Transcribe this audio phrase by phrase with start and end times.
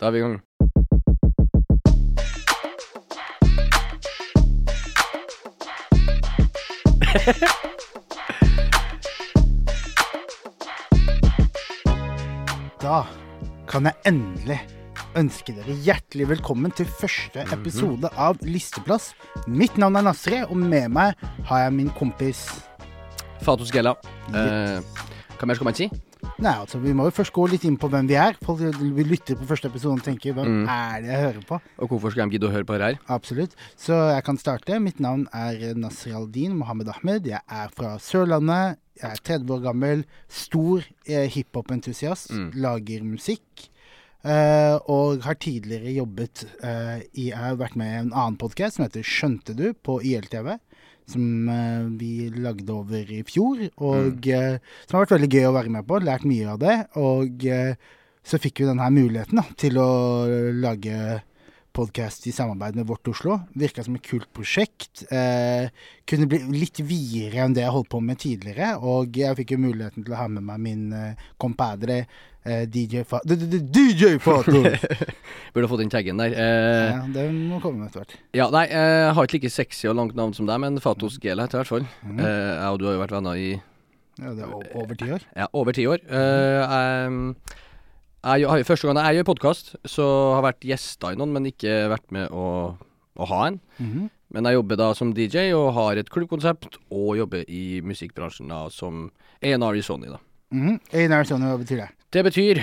[0.00, 0.40] Da er vi i gang.
[12.80, 13.02] Da
[13.68, 14.56] kan jeg endelig
[15.20, 19.12] ønske dere hjertelig velkommen til første episode av Listeplass.
[19.44, 21.12] Mitt navn er Nasri, og med meg
[21.44, 22.46] har jeg min kompis
[23.44, 23.98] Fatos Gella.
[24.32, 24.80] Eh,
[25.36, 25.92] hva mer skal man si?
[26.40, 28.36] Nei, altså, vi må jo først gå litt inn på hvem vi er.
[28.40, 30.68] Folk vil lytte på første episode og tenker hvem Mm.
[30.72, 31.58] er det jeg hører på?
[31.78, 32.98] Og hvorfor skal de gidde å høre på det her?
[33.12, 33.52] Absolutt.
[33.76, 34.80] Så jeg kan starte.
[34.80, 37.26] Mitt navn er Nasri Aldin Mohammed Ahmed.
[37.26, 38.78] Jeg er fra Sørlandet.
[39.02, 40.04] Jeg er 30 år gammel.
[40.28, 42.30] Stor eh, hiphop-entusiast.
[42.32, 42.50] Mm.
[42.54, 43.68] Lager musikk.
[44.22, 48.76] Uh, og har tidligere jobbet uh, i Jeg har vært med i en annen podkast
[48.76, 49.72] som heter Skjønte du?
[49.72, 50.58] på YLTV.
[51.10, 53.64] Som eh, vi lagde over i fjor.
[53.82, 54.60] Og mm.
[54.86, 56.02] som har vært veldig gøy å være med på.
[56.04, 56.76] Lært mye av det.
[57.00, 57.74] Og eh,
[58.26, 59.90] så fikk vi denne muligheten da, til å
[60.60, 61.20] lage
[61.76, 63.38] podkast i samarbeid med Vårt Oslo.
[63.58, 65.04] Virka som et kult prosjekt.
[65.12, 65.70] Eh,
[66.08, 68.72] kunne bli litt videre enn det jeg holdt på med tidligere.
[68.82, 73.04] Og jeg fikk jo muligheten til å ha med meg min eh, compadre eh, DJ
[73.08, 73.22] Fa...
[73.24, 74.64] DJ Fato!
[75.54, 76.34] Burde fått inn taggen der.
[76.34, 78.18] Eh, ja, det må komme etter hvert.
[78.36, 81.20] ja, nei, eh, jeg har ikke like sexy og langt navn som deg, men Fatos
[81.22, 81.88] Gela heter jeg i hvert fall.
[82.10, 82.20] Mm.
[82.26, 83.50] Eh, jeg og du har jo vært venner i
[84.20, 85.26] Ja, det er over ti år.
[85.38, 86.02] ja, over ti år.
[86.04, 87.26] Eh,
[88.20, 91.48] jeg, jeg, første gang jeg gjør podkast, så har jeg vært gjester i noen, men
[91.50, 92.46] ikke vært med å,
[93.16, 93.60] å ha en.
[93.80, 94.08] Mhm.
[94.30, 98.68] Men jeg jobber da som DJ og har et klubbkonsept, og jobber i musikkbransjen da
[98.70, 99.08] som
[99.42, 100.20] A&R i Sony, da.
[100.54, 100.78] Mhm.
[100.94, 101.88] i Sony, hva betyr det?
[102.10, 102.60] Det betyr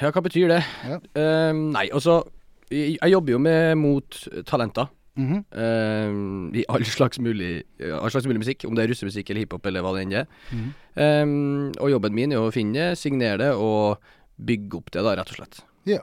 [0.00, 0.62] Ja, hva betyr det?
[0.84, 0.96] Ja.
[1.16, 2.22] Um, nei, altså
[2.70, 4.86] Jeg jeg jobber jo med mot talenter.
[5.16, 6.08] Mm -hmm.
[6.08, 9.66] um, I all slags, mulig, all slags mulig musikk, om det er russemusikk eller hiphop
[9.66, 10.26] eller hva det enn er.
[10.52, 10.58] Mm
[10.96, 11.22] -hmm.
[11.22, 13.98] um, og jobben min er å finne det, signere det og
[14.46, 15.60] bygge opp det, da, rett og slett.
[15.88, 16.00] Ja.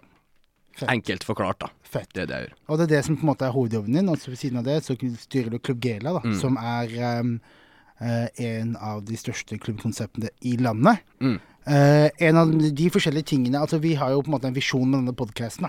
[0.77, 0.89] Fett.
[0.93, 1.71] Enkelt forklart, da.
[1.87, 2.09] Fett.
[2.13, 2.57] Det er det jeg gjør.
[2.69, 4.09] Og det er det som på en måte er hovedjobben din.
[4.13, 6.35] Og så ved siden av det så styrer du Klubb Gela, da, Mm.
[6.37, 7.31] som er um,
[8.01, 11.01] uh, en av de største klubbkonseptene i landet.
[11.19, 11.39] Mm.
[11.67, 14.85] Uh, en av de forskjellige tingene Altså Vi har jo på en måte en visjon
[14.87, 15.65] med denne podkasten.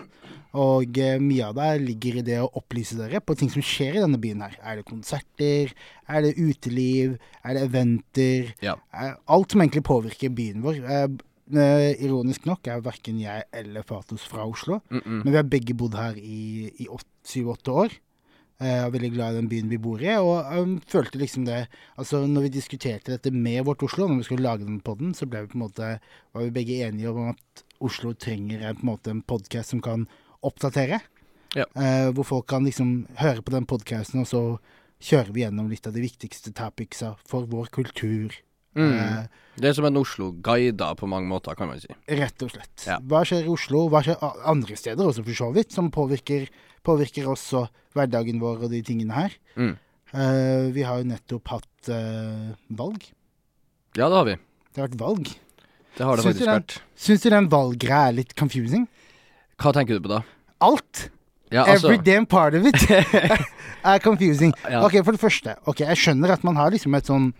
[0.55, 3.97] Og uh, mye av det ligger i det å opplyse dere på ting som skjer
[3.97, 4.59] i denne byen her.
[4.63, 5.73] Er det konserter?
[6.07, 7.17] Er det uteliv?
[7.43, 8.53] Er det eventer?
[8.61, 8.77] Ja.
[8.93, 10.79] Eh, alt som egentlig påvirker byen vår.
[11.49, 14.81] Eh, eh, ironisk nok er verken jeg eller Fatos fra Oslo.
[14.91, 15.25] Mm -mm.
[15.25, 16.87] Men vi har begge bodd her i, i
[17.25, 17.91] syv-åtte år.
[18.59, 20.11] Jeg er veldig glad i den byen vi bor i.
[20.19, 24.23] Og jeg følte liksom det Altså, når vi diskuterte dette med Vårt Oslo, når vi
[24.23, 26.01] skulle lage den podden, så ble vi på en måte
[26.35, 29.81] var vi begge enige om at Oslo trenger en, på en måte en podkast som
[29.81, 30.09] kan
[30.43, 31.01] oppdatere.
[31.55, 31.65] Ja.
[31.77, 34.59] Eh, hvor folk kan liksom høre på den podkasten, og så
[35.01, 38.35] kjører vi gjennom litt av de viktigste topicsa for vår kultur.
[38.79, 39.29] Mm.
[39.59, 41.91] Det er som en Oslo-guide på mange måter, kan man si.
[42.21, 42.87] Rett og slett.
[42.87, 43.01] Ja.
[43.11, 43.89] Hva skjer i Oslo?
[43.91, 46.47] Hva skjer andre steder også, for så vidt, som påvirker,
[46.87, 49.35] påvirker også hverdagen vår og de tingene her.
[49.59, 49.75] Mm.
[50.15, 53.11] Uh, vi har jo nettopp hatt uh, valg.
[53.99, 54.39] Ja, det har vi.
[54.71, 55.35] Det har vært valg.
[55.99, 56.79] Det har det Syns faktisk vært.
[56.95, 58.87] Syns du den valggreia er litt confusing?
[59.59, 60.23] Hva tenker du på da?
[60.63, 61.09] Alt!
[61.51, 62.77] Ja, altså Every damn part of it
[63.91, 64.53] er confusing.
[64.69, 64.85] Ja.
[64.85, 65.57] Ok, for det første.
[65.67, 67.33] Ok, Jeg skjønner at man har liksom et sånn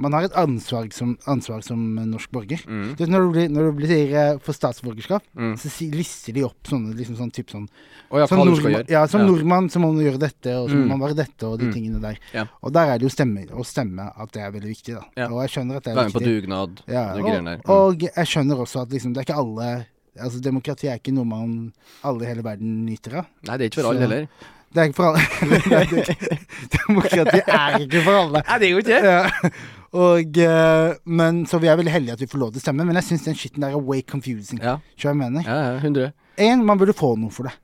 [0.00, 1.78] Man har et ansvar som, ansvar som
[2.08, 2.62] norsk borger.
[2.66, 2.94] mm.
[2.96, 5.54] Du vet, når du blir, når du blir får statsborgerskap, Mm.
[5.60, 7.66] så si, lister de opp sånne liksom sånn type sånn
[8.10, 9.26] oh, ja, som hva nordmann, ja, som Ja.
[9.28, 10.88] nordmann så må man gjøre dette, og så må Mm.
[10.88, 11.72] man være dette, og de Mm.
[11.74, 12.18] tingene der.
[12.32, 12.46] Ja.
[12.62, 15.28] Og der er det jo stemme, å stemme at det er veldig viktig, da.
[15.28, 16.80] Og jeg skjønner at det er Være med på dugnad.
[16.88, 17.44] Ja, og.
[17.44, 17.60] Mm.
[17.70, 19.86] og jeg skjønner også at liksom, det er ikke alle
[20.20, 21.72] Altså, demokrati er ikke noe man
[22.04, 23.26] alle i hele verden nyter av.
[23.46, 24.26] Nei, det er ikke for alle heller.
[24.74, 26.20] Det er ikke for alle.
[26.74, 28.42] Demokrati er ikke for alle.
[28.46, 29.52] Nei, det er jo ikke det.
[29.92, 29.98] Ja.
[30.00, 32.84] Og, eh, men, så vi er veldig heldige at vi får lov til å stemme,
[32.86, 34.60] men jeg syns den skitten der er way confusing.
[34.62, 35.48] Ja, Skjønner jeg mener?
[35.48, 36.12] ja, ja, 100.
[36.38, 37.56] En, man burde få noe for det.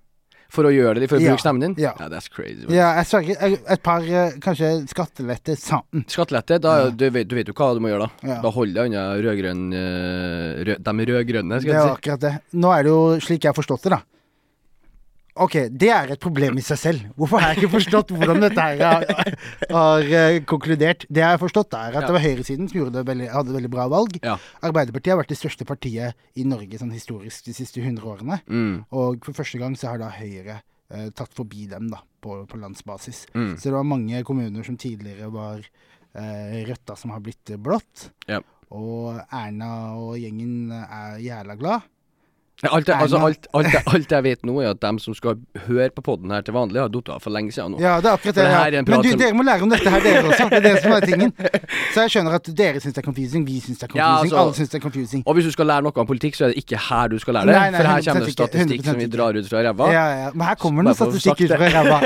[0.51, 1.73] For å gjøre det, for å Ja, bruke stemmen din?
[1.83, 1.93] ja.
[2.11, 2.67] that's crazy.
[2.71, 3.57] Ja, jeg sverger.
[3.75, 6.05] Et par eh, kanskje skattelette sammen.
[6.07, 6.91] Skattelette, da, Ja.
[6.91, 8.29] du, vet, du vet jo hva du må gjøre da.
[8.31, 8.41] Ja.
[8.43, 11.87] Da holder jeg unna rødgrønn eh, rød, De rød-grønne, skal er si.
[11.87, 12.35] Det er akkurat det.
[12.63, 14.01] Nå er det jo slik jeg har forstått det, da.
[15.37, 17.03] Ok, det er et problem i seg selv.
[17.19, 19.05] Hvorfor har jeg ikke forstått hvordan dette her har,
[19.71, 21.05] har eh, konkludert?
[21.13, 22.07] Det jeg har forstått, er at Ja.
[22.09, 24.17] det var høyresiden som det veldig, hadde veldig bra valg.
[24.25, 24.39] Ja.
[24.65, 28.41] Arbeiderpartiet har vært det største partiet i Norge sånn historisk de siste 100 årene.
[28.49, 32.41] Mm, Og for første gang så har da Høyre eh, tatt forbi dem da, på,
[32.49, 33.27] på landsbasis.
[33.35, 33.57] mm.
[33.59, 35.61] Så det var mange kommuner som tidligere var
[36.15, 38.09] eh, rødt, da, som har blitt blått.
[38.31, 38.41] Ja.
[38.73, 41.85] Og Erna og gjengen er jævla glad.
[42.65, 45.35] Alt, jeg- altså, alt, alt, alt jeg vet nå, er at dem som skal
[45.67, 47.81] høre på poden her til vanlig, har datt av for lenge siden nå.
[47.85, 48.47] Ja, det er akkurat det.
[48.73, 50.47] Det Men du, dere må lære om dette her, dere også.
[50.49, 51.33] Det er det som er tingen.
[51.93, 54.33] Så jeg skjønner at dere syns det er confusing, vi syns det er Ja, confusing,
[54.33, 55.23] altså- alle syns det er confusing.
[55.27, 57.35] Og hvis du skal lære noe om politikk, så er det ikke her du skal
[57.37, 57.59] lære det.
[57.61, 59.93] Nei, nei, for her kommer det statistikk som vi drar ut fra ræva.
[59.93, 60.31] Ja, ja.
[60.33, 62.01] Men her kommer det statistikk ut fra ræva.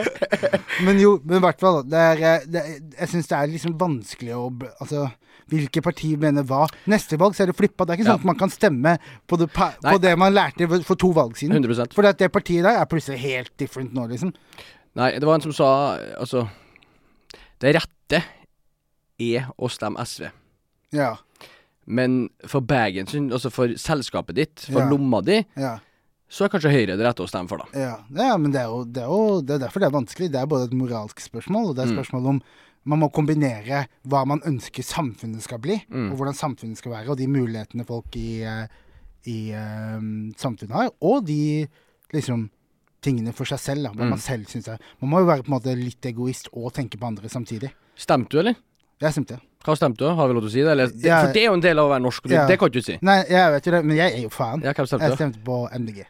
[0.84, 1.80] men jo, men i hvert fall.
[1.88, 4.50] Jeg syns det er liksom vanskelig å
[4.82, 5.08] Altså,
[5.50, 6.66] hvilke partier mener hva.
[6.86, 7.84] Neste valg så er det flippa.
[7.86, 8.12] Det er ikke Ja.
[8.16, 8.98] sånn at man kan stemme
[9.28, 11.52] på det, på det man lærte for to valg siden.
[11.62, 14.32] 100 For det partiet der er plutselig helt different nå, liksom.
[14.94, 16.48] Nei, det var en som sa Altså
[17.58, 18.22] Det rette
[19.20, 20.30] er å stemme SV.
[20.92, 21.16] Ja.
[21.86, 24.88] Men for bagen sin, altså for selskapet ditt, for Ja.
[24.90, 25.78] lomma di, Ja.
[26.30, 27.64] så er kanskje Høyre det rette å stemme for, da.
[27.78, 30.30] Ja, ja men det er, jo, det er jo det er derfor det er vanskelig.
[30.32, 32.04] Det er både et moralsk spørsmål, og det er et Mm.
[32.04, 32.42] spørsmål om
[32.84, 36.10] man må kombinere hva man ønsker samfunnet skal bli, Mm.
[36.12, 38.66] og hvordan samfunnet skal være, og de mulighetene folk i, eh,
[39.26, 40.00] i eh,
[40.36, 41.68] samfunnet har, og de
[42.12, 42.48] liksom
[43.02, 44.10] tingene for seg selv, da, hva Mm.
[44.10, 46.98] man selv syns er Man må jo være på en måte litt egoist og tenke
[46.98, 47.70] på andre samtidig.
[47.96, 48.54] Stemte du, eller?
[49.00, 49.40] Jeg stemte.
[49.64, 50.08] Hva stemte du?
[50.14, 50.70] Har vi lov til å si det?
[50.70, 50.90] Eller?
[51.02, 51.24] Ja.
[51.26, 52.46] for det er jo en del av å være norsk, Ja.
[52.46, 52.98] det kan du ikke si.
[53.02, 54.62] Nei, jeg vet jo det, men jeg er jo faen.
[54.62, 54.86] Ja, Jeg
[55.16, 56.04] stemte på MDG.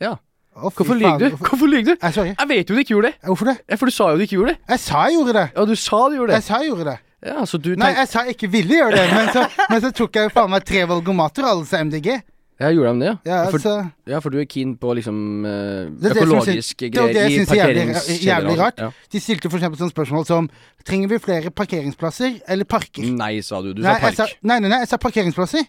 [0.00, 0.16] Ja.
[0.56, 1.36] Å, fy Hvorfor faen, lyver du?
[1.36, 1.96] hvorfor- lyver du?
[2.00, 2.34] Jeg, sorry.
[2.38, 3.18] Jeg vet jo du ikke gjorde det.
[3.28, 3.56] Hvorfor det?
[3.68, 4.60] Ja, For du sa jo du ikke gjorde det.
[4.72, 5.46] Jeg sa jeg gjorde det.
[5.56, 6.44] Ja, du sa du gjorde Jeg det.
[6.48, 6.98] sa jeg gjorde det.
[7.26, 9.80] Ja, så du Nei, tenkte jeg sa jeg ikke ville gjøre det, men så, men
[9.84, 12.08] så tok jeg jo faen meg tre valgomater, alle sa MDG.
[12.56, 15.90] Ja, gjorde de det, Ja, for, altså ja, for du er keen på liksom eh,
[15.92, 18.54] Det er det som økologiske det er jo det greier jeg synes er jævlig, jævlig
[18.62, 18.78] rart.
[18.80, 18.88] Ja.
[19.12, 20.48] De stilte for eksempel sånne spørsmål som
[20.88, 23.04] Trenger vi flere parkeringsplasser eller parker?
[23.12, 23.74] Nei, sa du.
[23.76, 24.16] Du nei, sa jeg park.
[24.16, 25.66] sa, nei, nei, nei, jeg sa parkeringsplasser.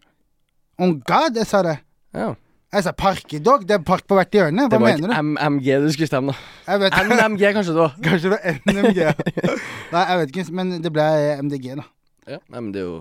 [0.80, 1.76] Oh God, jeg sa det.
[2.16, 2.30] Ja.
[2.74, 3.64] Jeg sa parkedog.
[3.68, 4.66] Det er park på hvert hjørne.
[4.68, 5.08] Hva mener du?
[5.08, 6.34] Det var ikke MMG du skulle stemme,
[6.68, 6.90] da.
[7.08, 7.94] NMG kanskje det var.
[8.08, 9.00] Kanskje det var NMG.
[9.94, 11.06] Nei, jeg vet ikke, men det ble
[11.48, 11.86] MDG, da.
[12.28, 12.98] Ja, men det er jo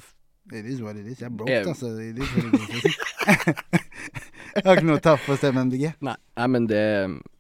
[0.55, 1.19] It is what it is.
[1.19, 1.89] Jeg er broke, Jeg- altså.
[1.99, 2.97] It is what it is.
[4.55, 5.89] jeg har ikke noe å tape på å stemme MDG.
[6.07, 6.83] Nei, nei men det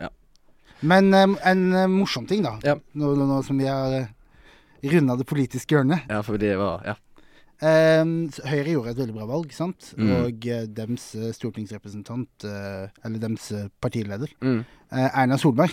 [0.02, 0.10] Ja.
[0.82, 2.56] Men um, en eh, morsom ting, da.
[2.66, 2.74] Ja.
[2.98, 4.10] Nå, nå, nå som vi har uh,
[4.90, 6.10] runda det politiske hjørnet.
[6.10, 6.98] ja, for det var Ja.
[7.62, 9.92] S- Høyre gjorde et veldig bra valg, sant?
[9.96, 10.10] Mm.
[10.18, 14.64] Og uh, dems eh, stortingsrepresentant, eh, eller dems eh, partileder, Mm.
[14.92, 15.72] eh, Erna Solberg,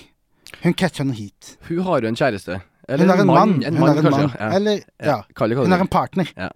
[0.63, 1.57] hun catcha noe hit.
[1.67, 2.61] Hun har jo en kjæreste.
[2.89, 3.63] Hun er en mann.
[3.63, 4.31] En hun mann, er en mann.
[4.39, 4.49] Ja.
[4.55, 5.17] Eller, ja.
[5.39, 6.31] Hun er en partner.
[6.37, 6.49] Ja.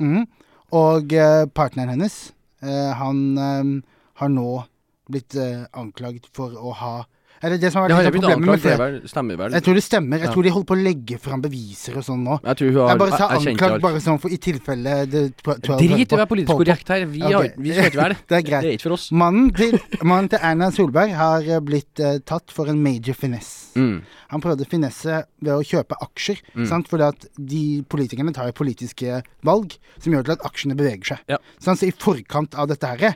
[0.00, 0.26] Mm.
[0.72, 2.32] Og eh, partneren hennes,
[2.62, 3.82] eh, han
[4.22, 4.64] har nå
[5.10, 6.94] blitt eh, anklaget for å ha
[7.42, 9.52] Eller det som har Det vært jeg litt problemet med flere stemmer vel?
[9.56, 10.18] Jeg tror det stemmer.
[10.18, 10.32] Jeg Ja.
[10.32, 12.38] tror de holder på å legge fram beviser og sånn nå.
[12.44, 16.12] Jeg tror hun har Jeg bare sa erkjent bare sånn for i tilfelle det Drit
[16.12, 17.04] i å være politisk korrekt her.
[17.06, 18.18] Vi, har, vi skal ikke være det.
[18.28, 18.64] Det er Det greit.
[18.64, 19.10] er ikke for oss.
[19.10, 23.72] Mannen til, mannen til Erna Solberg har eh, blitt eh, tatt for en major finesse.
[23.74, 24.02] Mm.
[24.32, 26.66] Han prøvde finesse ved å kjøpe aksjer, Mm.
[26.68, 26.88] sant?
[26.88, 31.18] fordi at de politikerne tar jo politiske valg som gjør til at aksjene beveger seg.
[31.28, 31.38] Ja.
[31.60, 33.14] Så i forkant av dette her,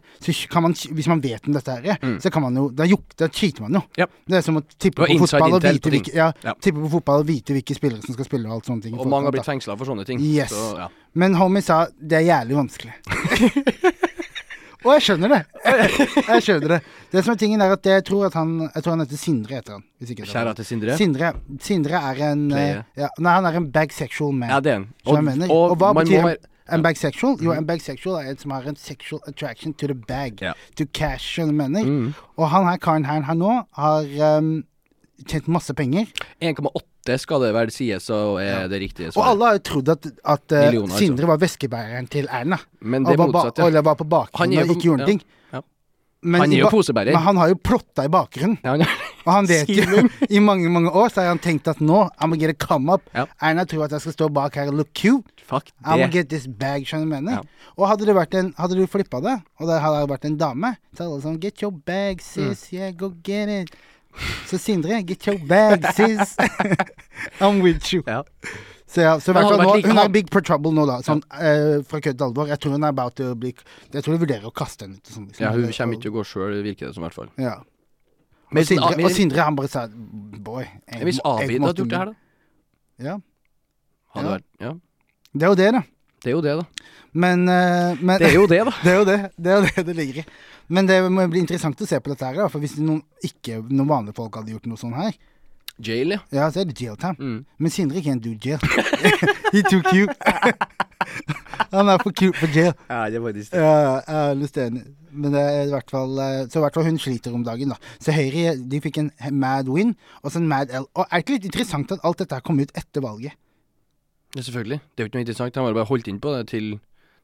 [0.63, 2.19] man, hvis man vet om dette her, Mm.
[2.21, 3.29] så kan man jo Da, juk, da
[3.61, 3.83] man jo.
[3.97, 4.06] Ja.
[4.27, 6.55] Det er som å tippe på fotball og vite hvilke, ja, Ja.
[6.61, 8.99] tippe på fotball og vite hvilke spillere som skal spille og alt sånne ting.
[8.99, 10.21] Og mange har blitt fengsla for sånne ting.
[10.21, 10.51] Yes.
[10.55, 10.89] Så, ja.
[11.15, 12.95] Men homie sa det er jævlig vanskelig.
[14.87, 15.39] Og jeg skjønner det.
[16.31, 16.81] Jeg skjønner det.
[17.11, 19.57] Det som er tingen er at jeg tror at han Jeg tror han heter Sindre,
[19.59, 19.85] heter han.
[19.99, 20.97] Kjære til Sindre.
[21.01, 21.31] Sindre,
[21.65, 24.53] Sindre er en eh, ja, Nei, han er en bagsexual man.
[24.53, 24.87] Ja, det er han.
[25.09, 25.17] Og,
[25.49, 25.73] og.
[25.73, 26.35] Og hva man betyr må
[26.73, 27.37] en- bagsexual?
[27.43, 30.41] Jo, en bagsexual er en som har en sexual attraction to the bag.
[30.43, 30.53] Ja.
[30.77, 31.85] To cash, skjønner du mener.
[31.85, 32.15] mm.
[32.37, 34.65] Og han her karen her, her nå har um,
[35.27, 36.07] tjent masse penger.
[36.43, 38.69] 1,8 skal det vel sies, så er Ja.
[38.69, 40.89] det riktige Og alle har jo trodd at, at uh.
[40.99, 42.59] Sindre var veskebæreren til Erna.
[42.81, 43.67] Men det og var, motsatt, ja.
[43.67, 45.21] Eller var på bakgrunnen og ikke gjorde noe.
[45.53, 45.61] Ja.
[46.23, 47.13] Men, Han er jo posebærer.
[47.15, 48.57] Men han har jo plotta i bakgrunnen.
[48.65, 48.83] Ja, han,
[49.27, 50.03] Og han vet jo
[50.37, 52.93] I mange mange år så har han tenkt at nå I'm gonna get a come
[52.93, 53.05] up.
[53.15, 53.27] Ja.
[53.43, 55.27] Erna tror at jeg skal stå bak her og look cute.
[55.47, 57.33] fuck I'm gonna get this bag, skjønner du mener.
[57.41, 57.71] Ja.
[57.77, 60.73] Og hadde det vært en Hadde du flippa det, og det hadde vært en dame,
[60.95, 62.67] så hadde alle sånn Get your bag, sis.
[62.71, 62.79] Mm.
[62.79, 63.77] Yeah, go get it.
[64.49, 66.37] Så Sindre, get your bag, sis.
[67.41, 68.03] I'm with you.
[68.07, 68.23] Ja.
[68.87, 71.01] Så ja, så hvert fall nå, like- hun er big for trouble nå, da.
[71.03, 72.47] Sånn, eh, fra kødd til alvor.
[72.47, 73.51] Jeg tror hun er about to bli
[73.93, 75.05] Jeg tror de vurderer å kaste henne ut.
[75.11, 75.41] Sånn, liksom.
[75.43, 77.29] ja, hun kommer ikke til å gå sjøl, virker det som, i hvert fall.
[77.37, 77.57] Ja.
[78.53, 80.65] Men Og Sindre, men- og Sindre han bare sa Boy.
[80.93, 82.15] jeg Hvis Abid hadde gjort det her, da?
[82.99, 83.19] Ja.
[84.15, 84.37] Hadde Ja.
[84.37, 84.73] vært Ja.
[85.35, 85.83] Det er jo det, da.
[86.23, 86.67] Det er jo det, da.
[87.13, 88.71] Men, eh, men Det er jo det, da.
[88.85, 89.33] Det er jo det.
[89.37, 90.25] Det er jo det det ligger i.
[90.69, 92.49] Men det må bli interessant å se på dette her, da.
[92.49, 95.13] For hvis noen, ikke noen vanlige folk hadde gjort noe sånn her,
[95.79, 96.19] Jail, ja.
[96.33, 97.17] ja, så er det jail time.
[97.19, 97.45] Mm.
[97.59, 98.59] Men Sindre can't do jail.
[99.53, 100.15] He too cute.
[101.73, 102.73] Han er for cute for jail.
[102.89, 104.83] Ja, det er faktisk Ja, jeg er litt enig.
[105.17, 107.73] Men det er i hvert fall eh, Så i hvert fall hun sliter om dagen,
[107.73, 107.79] da.
[108.03, 110.89] Så Høyre de fikk en mad win, og så en mad L.
[110.95, 113.37] Og er det ikke litt interessant at alt dette kom ut etter valget?
[114.37, 114.81] Ja, selvfølgelig.
[114.93, 115.57] Det er jo ikke noe interessant.
[115.57, 116.75] Han var bare holdt inn på det til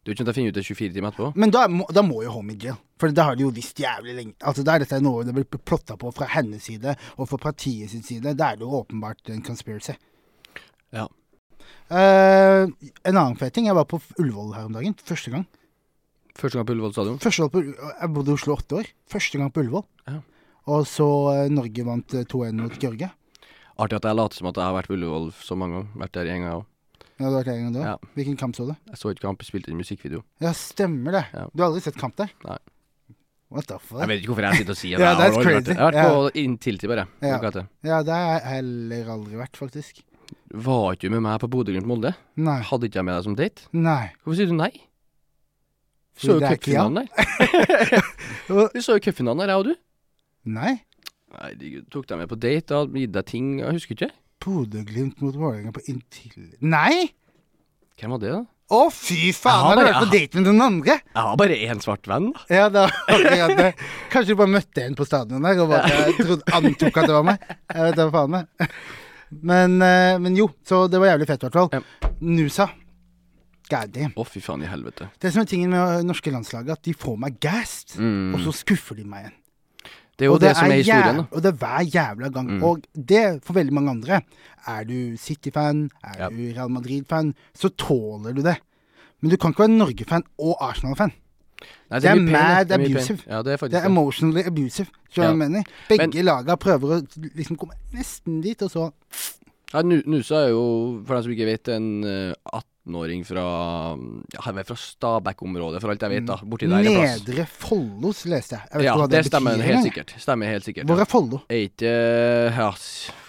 [0.03, 1.29] Du er ikke nødt til å finne ut det 24 timer etterpå.
[1.39, 2.79] Men da må, da må jo Homie jail.
[2.99, 4.35] For det har de jo visst jævlig lenge.
[4.43, 7.93] Altså, da er dette noe det blir plotta på fra hennes side og fra partiet
[7.93, 8.35] sin side.
[8.39, 9.95] Da er det jo åpenbart en conspiracy.
[10.91, 11.07] Ja.
[11.87, 12.67] Uh,
[13.07, 13.69] en annen fet ting.
[13.71, 14.99] Jeg var på Ullevål her om dagen.
[15.07, 15.47] Første gang.
[16.35, 17.23] Første gang på Ullevål stadion.
[17.23, 18.91] Første gang på, jeg bodde i Oslo åtte år.
[19.15, 19.87] Første gang på Ullevål.
[20.11, 20.19] Ja.
[20.73, 23.13] Og så uh, Norge vant eh, 2-1 mot Georgia.
[23.79, 25.97] Artig at jeg later som at jeg har vært på Ullevål så mange ganger.
[26.03, 26.69] Vært der en gang òg.
[27.21, 27.83] Ja, det var en gang da.
[27.93, 27.97] Ja.
[28.17, 28.75] Hvilken kamp så du?
[28.89, 30.23] Jeg så ikke kamp, jeg spilte inn musikkvideo.
[30.43, 31.25] Ja, stemmer det.
[31.35, 31.45] Ja.
[31.53, 32.31] Du har aldri sett kamp der?
[32.47, 32.59] Nei.
[33.53, 34.01] What the fuck?
[34.01, 35.05] Jeg vet ikke hvorfor jeg sitter og sier det.
[35.05, 35.69] Ja, Jeg har that's aldri vært crazy.
[35.69, 35.77] der.
[35.77, 37.05] Jeg har vært på inntil til, bare.
[37.21, 37.39] Ja.
[37.59, 37.65] Det?
[37.91, 40.01] Ja, det har jeg heller aldri vært, faktisk.
[40.53, 42.15] Var ikke du med meg på Bodø-Glimt-Molde?
[42.41, 42.59] Nei.
[42.69, 43.69] Hadde ikke jeg med deg som date?
[43.77, 44.01] Nei.
[44.25, 44.73] Hvorfor sier du nei?
[46.13, 48.09] Du så jo det er ikke cupfinalen der.
[48.75, 49.75] Du så jo cupfinalen der, jeg og du.
[50.53, 50.73] Nei.
[51.33, 54.11] Nei, de tok deg med på date og gitt deg ting, jeg husker ikke.
[54.43, 56.49] Bodø-Glimt mot Vålerenga på inntil...
[56.61, 57.13] Nei!
[58.01, 58.43] Hvem var det, da?
[58.73, 59.61] Å, fy faen!
[59.61, 60.95] har Har du vært på date med noen andre?
[61.05, 62.31] Jeg har bare én svart venn.
[62.51, 62.87] Ja, da
[63.53, 63.73] det.
[64.13, 67.27] Kanskje du bare møtte en på stadion der og bare trodde, antok at det var
[67.29, 67.45] meg.
[67.69, 68.39] Jeg vet da faen.
[68.41, 68.71] jeg.
[69.53, 71.71] Men, eh, men jo, så det var jævlig fett i hvert fall.
[71.77, 72.13] Ja.
[72.25, 72.69] Nusa.
[73.73, 74.13] Damn.
[74.21, 75.07] Å, fy faen i helvete.
[75.23, 78.35] Det som er tingen med norske landslaget, at de får meg gassed, Mm.
[78.37, 79.39] og så skuffer de meg igjen.
[80.19, 81.23] Det er jo og det, det som er historien.
[81.23, 81.25] Da.
[81.31, 82.51] Og det er hver jævla gang.
[82.51, 82.63] Mm.
[82.69, 84.21] Og det, for veldig mange andre
[84.69, 86.29] Er du City-fan, er ja.
[86.29, 88.57] du Real Madrid-fan, så tåler du det.
[89.21, 91.13] Men du kan ikke være Norge-fan og Arsenal-fan.
[91.91, 93.19] Nei, det, det, er, mad det er abusive.
[93.27, 94.89] Ja, det, er det, er emotionally abusive.
[95.17, 95.33] Ja.
[95.89, 97.01] Begge Men, laga prøver å
[97.35, 98.89] liksom komme nesten dit, og så
[99.73, 100.65] ja, Nusa er jo,
[101.07, 103.45] for den som ikke vet, en eh, 18 17-åring fra
[104.35, 106.27] ja, han er fra Stabekk-området, for alt jeg vet.
[106.27, 106.87] da, borti der.
[106.87, 108.71] Nedre Follos, leste jeg.
[108.75, 110.15] jeg ja, det, det, stemmer betyr, helt sikkert.
[110.23, 110.91] Stemmer helt sikkert.
[110.91, 111.43] Hvor er Follo?
[111.49, 111.87] Er
[112.59, 112.71] ja,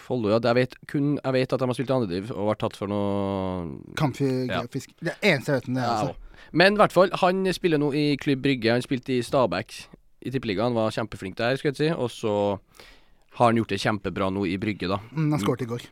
[0.04, 0.40] Follo, ja.
[0.44, 2.92] Jeg vet, kun, jeg vet at de har spilt i andrediv og vært tatt for
[2.92, 4.50] noe Kampfisk.
[4.50, 4.64] Ja.
[5.12, 5.90] Det eneste jeg vet om det.
[5.90, 6.14] Altså.
[6.14, 8.74] Ja, Men i hvert fall, han spiller nå i Klubb Brygge.
[8.74, 9.76] Han spilte i Stabæk
[10.24, 11.92] i Tippeligaen, var kjempeflink der, skal jeg si.
[11.94, 12.34] Og så
[13.38, 15.00] har han gjort det kjempebra nå i Brygge, da.
[15.12, 15.86] Mm, han skåret i går.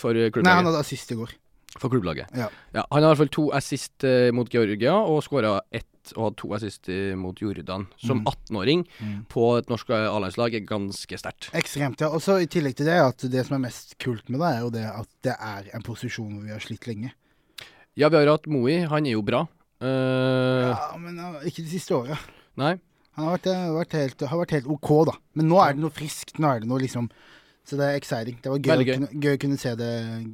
[0.00, 0.48] For eh, klubben.
[0.48, 1.34] Nei, han hadde assist i går.
[1.80, 2.28] For klubblaget.
[2.36, 2.48] Ja.
[2.74, 5.86] han har i hvert fall to assist eh, mot Georgia, og skåra ett
[6.16, 7.86] og hadde to assist eh, mot Jordan.
[8.02, 8.26] Som Mm.
[8.26, 9.24] 18-åring Mm.
[9.30, 11.48] på et norsk A-landslag er ganske sterkt.
[11.54, 12.08] Ekstremt, ja.
[12.10, 14.60] Og så i tillegg til det, at det som er mest kult med det, er
[14.60, 17.12] jo det at det er en posisjon hvor vi har slitt lenge.
[17.96, 18.82] Ja, vi har hatt Moi.
[18.88, 19.46] Han er jo bra.
[19.82, 20.72] Uh...
[20.72, 22.18] Ja, men ikke de siste åra.
[22.56, 22.76] Nei.
[23.16, 25.14] Han har vært, vært helt, har vært helt OK, da.
[25.36, 26.38] Men nå er det noe friskt.
[26.40, 27.10] Nå er det noe liksom
[27.64, 28.38] Så det er exciting.
[28.42, 28.82] Det var gøy, gøy.
[28.82, 29.90] å kunne, gøy å kunne se det,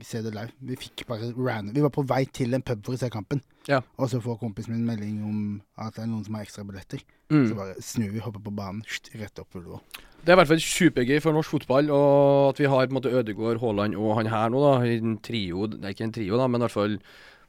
[0.08, 0.48] se det live.
[0.64, 3.42] Vi fikk bare random Vi var på vei til en pub for å se kampen,
[3.68, 3.82] Ja.
[3.98, 5.40] og så får kompisen min melding om
[5.76, 7.02] at det er noen som har ekstra billetter.
[7.28, 7.48] Mm.
[7.50, 9.80] Så bare snur vi, hopper på banen, sht, rett opp Ullevål.
[10.24, 12.96] Det er i hvert fall supergøy for norsk fotball, og at vi har på en
[12.96, 14.72] måte Ødegaard, Haaland og han her nå, da.
[14.88, 15.66] I en trio.
[15.68, 16.96] Det er ikke en trio, da, men i hvert fall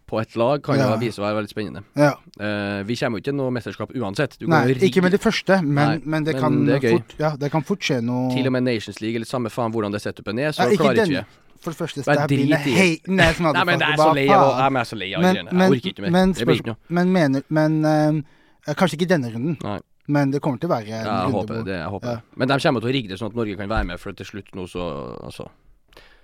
[0.10, 0.90] på et lag kan Ja.
[0.96, 1.84] det vise å være veldig spennende.
[1.96, 2.14] Ja.
[2.40, 4.38] Uh, vi kommer jo ikke til noe mesterskap uansett.
[4.40, 7.36] Du Nei, ikke med det første, men, Nei, men det men kan det fort Ja,
[7.38, 10.02] det kan fort skje noe til og med Nations League, eller samme faen hvordan det
[10.02, 11.24] setupen er, så Ja, klarer ikke vi.
[11.60, 12.76] For det første, Bare stab inn drit i det.
[12.80, 14.74] haten er som Nei, men det er så lei av faen?
[14.74, 16.12] Jeg er så lei av Men, Jeg orker ikke mer.
[16.16, 16.78] men, det blir ikke noe.
[16.90, 19.80] men mener Men uh, kanskje ikke denne runden, Nei.
[20.08, 21.76] men det kommer til å være en Ja, jeg runde håper det.
[21.84, 22.20] Jeg håper Ja.
[22.38, 24.26] Men de kommer til å rigge det sånn at Norge kan være med, for til
[24.26, 24.88] slutt nå så
[25.24, 25.50] Altså.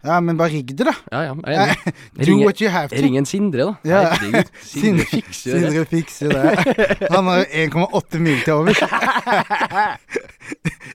[0.05, 0.93] Ja, men bare rigg det, da.
[1.11, 1.71] Ja ja, jeg er
[2.19, 2.25] enig.
[2.27, 3.01] Do what you have to.
[3.01, 3.89] Ring en Sindre, da.
[3.89, 4.01] Ja.
[4.13, 4.51] Herregud.
[4.69, 5.61] Sindre fikser det.
[5.63, 7.09] Sindre fikser det.
[7.15, 8.77] Han har 1,8 mil til over.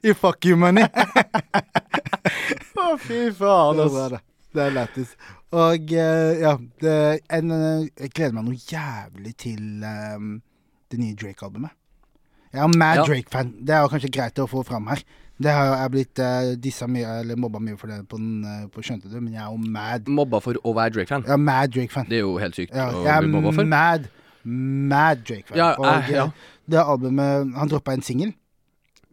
[0.06, 0.86] I fuck you money.
[2.80, 4.22] Å, fy faen, Det bra, det.
[4.60, 5.12] Er lættis.
[5.54, 6.94] Og eh, ja, det,
[7.34, 7.52] en,
[7.98, 10.36] jeg gleder meg noe jævlig til um,
[10.90, 11.74] det nye Drake-albumet.
[12.54, 13.04] Jeg er mad Ja.
[13.06, 13.52] Drake-fan.
[13.66, 15.02] Det er kanskje greit å få fram her.
[15.40, 18.64] Det har jeg blitt uh, dissa mye, eller mobba mye for det på, den, eh,
[18.68, 20.08] på Skjønte du, men jeg er jo mad.
[20.12, 21.24] Mobba for å være Drake-fan.
[21.24, 22.10] Er mad Drake-fan.
[22.10, 23.70] Det er jo helt sykt Ja, å jeg bli mobba er for.
[23.72, 24.10] mad,
[24.44, 25.56] mad Drake-fan.
[25.56, 26.26] Ja, Og eh, ja.
[26.68, 28.34] Det det albumet Han droppa en singel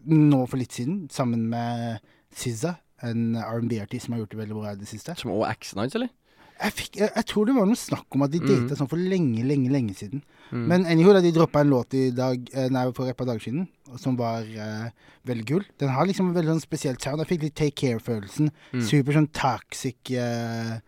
[0.07, 1.97] nå for litt siden, sammen med
[2.31, 5.15] SZA, en R&B-artist som har gjort det veldig bra i det siste.
[5.19, 6.11] Som også eksen hans, eller?
[6.57, 8.77] Jeg, fikk, jeg, jeg tror det var noe snakk om at de data Mm.
[8.79, 10.23] sånn for lenge, lenge lenge siden.
[10.51, 10.65] Mm.
[10.71, 13.43] Men anyhow, da de droppa en låt i dag, eh, nei, for et par dager
[13.43, 14.89] siden, som var eh,
[15.27, 15.65] veldig kul.
[15.77, 17.19] Den har liksom en veldig sånn spesielt sound.
[17.25, 18.49] Jeg fikk litt Take Care-følelsen.
[18.73, 18.81] Mm.
[18.89, 20.79] Super sånn toxic eh,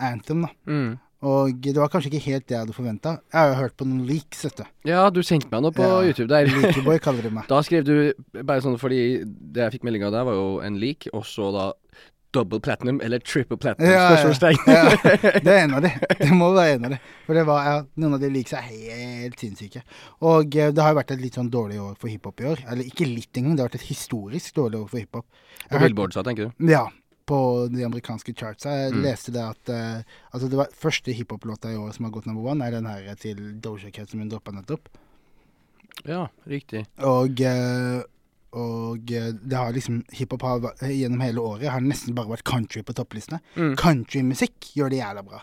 [0.00, 0.52] anthem, da.
[0.66, 0.98] Mm.
[1.20, 3.10] Og det var kanskje ikke helt det jeg hadde forventa.
[3.28, 4.64] Jeg har jo hørt på noen leaks, vet du.
[4.88, 5.98] Ja, du sendte meg noe på Ja.
[6.08, 6.48] YouTube der.
[6.62, 7.44] Leakyboy kaller de meg.
[7.50, 10.78] Da skrev du bare sånn fordi det jeg fikk melding av deg, var jo en
[10.80, 11.66] leak, og så da
[12.32, 13.90] double platinum eller triple platinum.
[13.90, 14.16] Ja, ja.
[14.16, 14.58] spørsmålstegn.
[14.66, 14.84] Ja,
[15.44, 15.90] det er en av de.
[16.20, 16.98] Det må være en av de.
[17.26, 18.70] For det var, ja, noen av de liker er
[19.24, 19.82] helt sinnssyke.
[20.22, 22.62] Og eh, det har jo vært et litt sånn dårlig år for hiphop i år.
[22.70, 25.26] Eller ikke litt engang, det har vært et historisk dårlig år for hiphop.
[25.70, 26.70] På Billboard, sa tenker du?
[26.70, 26.86] Ja.
[27.30, 28.64] på de amerikanske charts.
[28.66, 29.02] Jeg Mm.
[29.04, 30.00] leste det at eh,
[30.34, 33.14] Altså det var første hiphop-låta i år som har gått number one, er den her
[33.14, 34.88] til Doja Cat som hun droppa nettopp.
[36.08, 36.86] Ja, riktig.
[37.06, 38.02] Og, eh,
[38.56, 42.82] og eh, det har liksom hiphop har gjennom hele året har nesten bare vært country
[42.86, 43.38] på topplistene.
[43.54, 43.76] Mm.
[43.78, 45.42] Countrymusikk gjør det jævla bra.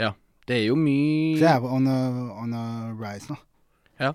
[0.00, 0.14] Ja.
[0.48, 1.98] Det er jo mye Så jeg er on a,
[2.42, 2.64] on a
[2.98, 3.36] rise nå.
[4.00, 4.14] Ja.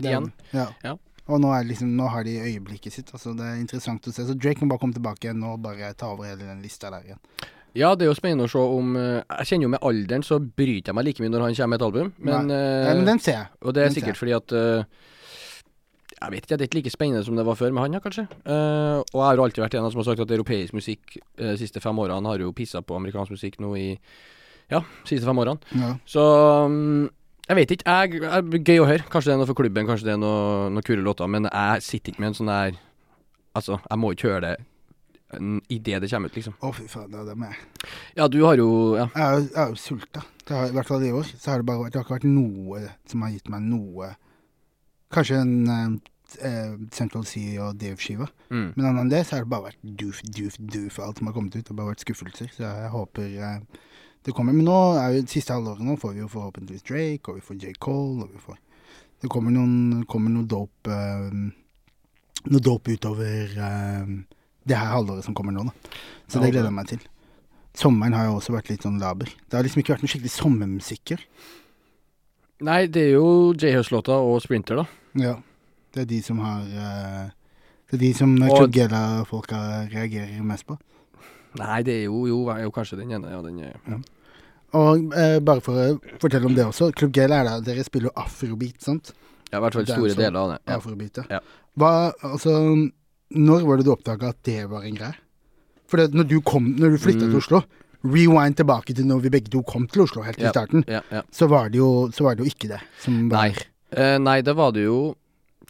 [0.00, 0.30] Det Igjen.
[0.54, 0.70] Ja.
[0.86, 0.94] Ja.
[1.24, 3.12] Og nå, liksom, nå har de øyeblikket sitt.
[3.16, 4.24] Altså det er interessant å se.
[4.28, 7.04] Så Drake må bare komme tilbake igjen og bare ta over hele den lista der
[7.08, 7.20] igjen.
[7.74, 10.36] Ja, det er jo spennende å se om eh, Jeg kjenner jo med alderen så
[10.38, 13.08] bryter jeg meg like mye når han kommer med et album, men, Ja, Nei, men
[13.08, 13.48] den ser jeg.
[13.64, 15.10] Og det er den sikkert fordi at eh,
[16.24, 18.02] Jeg vet ikke, det er ikke like spennende som det var før med han, ja,
[18.04, 18.26] kanskje.
[18.46, 21.18] Uh, og jeg har jo alltid vært en av som har sagt at europeisk musikk
[21.18, 23.90] eh, de siste fem årene har jo pissa på amerikansk musikk nå i
[24.72, 25.60] Ja, de siste fem årene.
[25.76, 25.94] Ja.
[26.08, 26.24] Så
[26.64, 27.10] um,
[27.44, 27.92] jeg vet ikke.
[27.92, 29.06] Jeg, jeg, gøy å høre.
[29.12, 31.28] Kanskje det er noe for klubben, kanskje det er noe, noe kule låter.
[31.28, 32.82] Men jeg sitter ikke med en sånn der
[33.54, 34.54] Altså, jeg må ikke høre det
[35.68, 36.54] idet det kommer ut, liksom.
[36.62, 37.10] Å, fy faen.
[37.12, 37.62] Det er det med.
[38.16, 39.06] Ja, du har jo Ja.
[39.14, 40.22] Jeg er jo, jeg er jo sulta.
[40.44, 41.30] Det har, I hvert fall i år.
[41.38, 44.14] Så har det bare Det har ikke vært noe som har gitt meg noe
[45.14, 46.00] Kanskje en
[46.42, 48.28] eh, Central Sea og Dave-skiva.
[48.50, 48.68] Mm.
[48.74, 51.36] Men annet enn det så har det bare vært doof, doof, doof alt som har
[51.36, 51.62] kommet ut.
[51.62, 52.52] Det har bare vært skuffelser.
[52.54, 53.80] Så jeg håper eh,
[54.24, 54.56] det kommer.
[54.56, 57.58] Men nå er jo siste halvåret nå får vi jo forhåpentligvis Drake, og vi får
[57.60, 57.74] J.
[57.78, 58.60] Cole, og vi får
[59.24, 61.42] Det kommer noen kommer noe dope eh,
[62.44, 64.14] Noe dope utover eh,
[64.64, 65.96] det her halvåret som kommer nå, da.
[66.28, 67.02] Så det gleder jeg meg til.
[67.76, 69.28] Sommeren har jo også vært litt sånn laber.
[69.28, 71.24] Det har liksom ikke vært noe skikkelig sommermusikker.
[72.64, 74.86] Nei, det er jo J-Hus-låta og Sprinter, da.
[75.20, 75.34] Ja.
[75.94, 77.30] Det er de som har eh,
[77.90, 79.60] Det er de som Og- Club Gela-folka
[79.92, 80.76] reagerer mest på.
[81.60, 83.30] Nei, det er jo, jo, er jo kanskje den ene.
[83.30, 84.00] Ja, den er,
[84.74, 86.88] Og eh, bare for å fortelle om det også.
[86.98, 89.12] Club Gela er da Dere spiller jo afrobeat, sant?
[89.52, 90.58] ja, i hvert fall store deler av det.
[90.66, 90.76] Ja.
[90.80, 91.38] Afrobeat, Ja.
[91.78, 92.90] Hva, altså
[93.34, 95.14] Når var det du oppdaga at det var en greie?
[95.86, 97.30] For det, når du kom Når du flytta Mm.
[97.30, 97.62] til Oslo
[98.04, 101.22] Rewind tilbake til når vi begge to kom til Oslo helt i starten, Ja, ja.
[101.32, 102.80] så var det jo, så var det jo ikke det.
[103.00, 103.54] Som var, Nei.
[103.96, 105.14] Eh, nei, det var det jo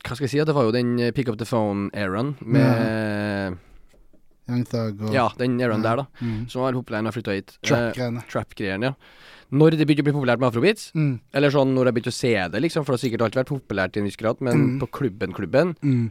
[0.05, 0.45] Hva skal jeg si?
[0.45, 3.59] Det var jo den eh, Pick Up The Phone-eraen med
[4.49, 6.07] Young Thug og Ja, den eraen der, da.
[6.21, 7.55] mm, Som var populær når jeg flytta hit.
[7.63, 8.25] Eh, Trap-greiene.
[8.29, 8.95] Trap-greiene, ja.
[9.55, 12.19] Når det begynte å bli populært med afrobeats, Mm, eller sånn når jeg begynte å
[12.19, 14.55] se det, liksom, for det har sikkert alltid vært populært til en viss grad, men
[14.55, 14.81] Mm.
[14.81, 16.11] på klubben-klubben mm,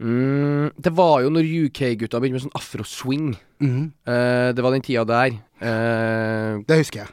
[0.00, 3.36] mm, Det var jo når UK-gutta begynte med sånn afro-swing.
[3.60, 3.92] mm.
[4.06, 5.38] Eh, det var den tida der.
[5.60, 7.08] Eh, Det husker jeg.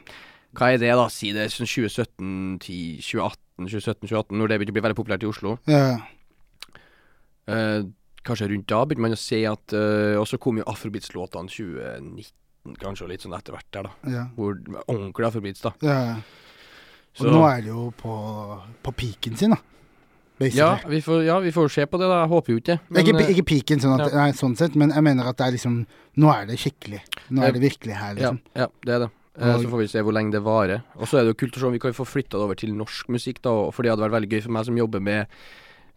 [0.54, 1.06] hva er det, da?
[1.08, 5.30] Si det sånn 2017, 10, 2018, 2017-2018, når det begynte å bli veldig populært i
[5.30, 5.58] Oslo.
[5.70, 5.98] Ja,
[7.44, 7.84] Uh,
[8.24, 12.30] kanskje rundt da begynte man å se at uh, Og så kom jo afrobeats-låtene 2019,
[12.80, 14.12] kanskje, og litt sånn etter hvert der, da.
[14.14, 14.54] ja, Hvor
[14.86, 15.74] ordentlig afrobeats, da.
[15.84, 15.98] ja.
[17.18, 18.14] Og Så- nå er det jo på,
[18.82, 19.60] på piken sin, da.
[20.40, 22.22] Ja vi, får, ja, vi får se på det, da.
[22.24, 23.04] Jeg håper jo ikke det.
[23.04, 24.22] ikke, eh, ikke piken, sånn, at, ja.
[24.24, 25.76] nei, sånn sett, men jeg mener at det er liksom
[26.16, 27.02] Nå er det skikkelig.
[27.28, 28.40] Nå er det virkelig her, ja, liksom.
[28.56, 29.10] ja, det er det.
[29.36, 30.82] Eh, Og- så får vi se hvor lenge det varer.
[30.96, 32.54] Og så er det jo kult å se om vi kan få flytta det over
[32.54, 33.70] til norsk musikk, da.
[33.72, 35.26] For det hadde vært veldig gøy for meg som jobber med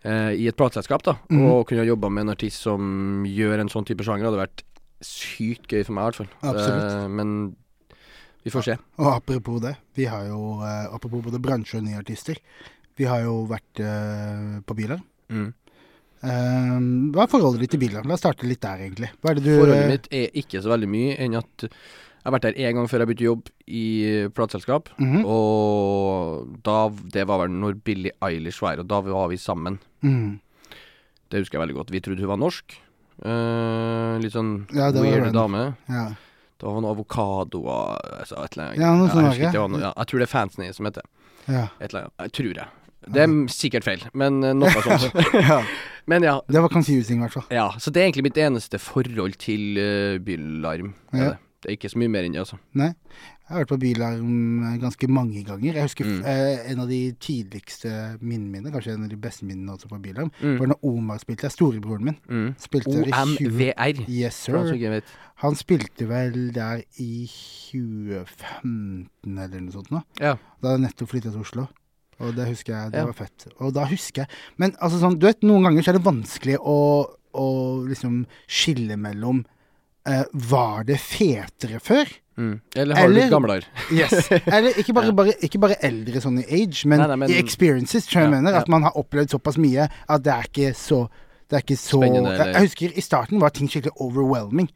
[0.04, 1.13] eh, i et plateselskap, da.
[1.30, 1.41] mm.
[1.52, 4.26] Og kunne ha jobba med en artist som gjør en sånn type sjanger.
[4.26, 4.63] Det hadde vært
[5.02, 6.30] sykt gøy for meg, i hvert fall.
[6.54, 6.91] Absolutt.
[6.91, 7.56] Eh, men
[8.43, 8.78] vi får se.
[8.97, 12.38] Og apropos det, vi har jo eh, Apropos både bransje og nye artister.
[12.97, 15.02] Vi har jo vært eh, på Bilar.
[15.30, 15.54] Mm.
[16.23, 16.78] Eh,
[17.13, 18.06] hva er forholdet ditt til Bilar?
[18.08, 19.12] La oss starte litt der, egentlig.
[19.21, 21.67] Hva er det du Forholdet mitt er ikke så veldig mye enn at
[22.28, 23.84] jeg har vært der én gang før jeg begynte jobb i
[24.36, 24.90] plateselskap.
[25.00, 29.38] mhm, Og da Det var vel når Billie Eilish var her, og da var vi
[29.40, 29.80] sammen.
[30.04, 30.42] Mm.
[31.32, 31.92] Det husker jeg veldig godt.
[31.96, 32.76] Vi trodde hun var norsk.
[33.24, 35.78] Uh, litt sånn Ja, weird dame.
[35.88, 36.10] Ja.
[36.58, 38.82] Det var noe avokado og altså, et eller annet.
[38.82, 39.62] Ja, noe jeg, sånt ja.
[39.62, 41.08] var noe, ja, jeg tror det er fansen hennes som heter
[41.48, 41.63] ja.
[41.80, 42.13] et eller annet.
[42.28, 42.68] Jeg tror det.
[43.08, 45.16] Det er sikkert feil, men eh, noe sånt.
[45.38, 45.62] ja.
[46.12, 47.46] men ja, Det var confusing, i hvert fall.
[47.54, 47.70] ja.
[47.80, 50.94] Så det er egentlig mitt eneste forhold til uh, bylarm.
[51.13, 51.36] Er Ja.
[51.62, 51.70] Det.
[51.72, 52.58] er ikke så mye mer enn det, altså.
[52.78, 52.93] Nei.
[53.48, 55.74] Jeg har vært på Bilarm eh, ganske mange ganger.
[55.74, 56.24] Jeg husker Mm.
[56.26, 60.02] eh, en av de tidligste minnene mine, kanskje en av de beste minnene også på
[60.04, 60.58] Bilarm, Mm.
[60.60, 61.41] var når Omar spilte.
[61.41, 62.17] Det er Storebroren min.
[62.30, 62.56] Mm.
[62.60, 63.48] Spilte der i 20...
[63.48, 64.06] OMVR.
[64.10, 65.02] Yes, sir.
[65.43, 67.26] Han spilte vel der i
[67.72, 70.02] 2015 eller noe sånt nå.
[70.22, 70.36] Ja.
[70.62, 71.67] Da hadde jeg nettopp flytta til Oslo.
[72.20, 73.06] Og det husker jeg, det Ja.
[73.06, 73.48] var fett.
[73.62, 76.58] Og da husker jeg Men altså sånn, du vet, noen ganger så er det vanskelig
[76.58, 79.46] å, å liksom skille mellom
[80.08, 82.08] eh, Var det fetere før?
[82.38, 82.60] Mm.
[82.76, 83.63] Eller har du Eller- blitt gamlere?
[83.91, 84.32] Yes.
[84.32, 85.12] Eller ikke bare, Ja.
[85.12, 88.32] bare, ikke bare eldre sånn i age, men, Nei, nei, men- i experiences, tror jeg
[88.32, 88.54] Ja, mener.
[88.60, 91.08] At man har opplevd såpass mye at det er ikke så
[91.50, 94.67] det er ikke så jeg, jeg husker I starten var ting skikkelig overwhelming.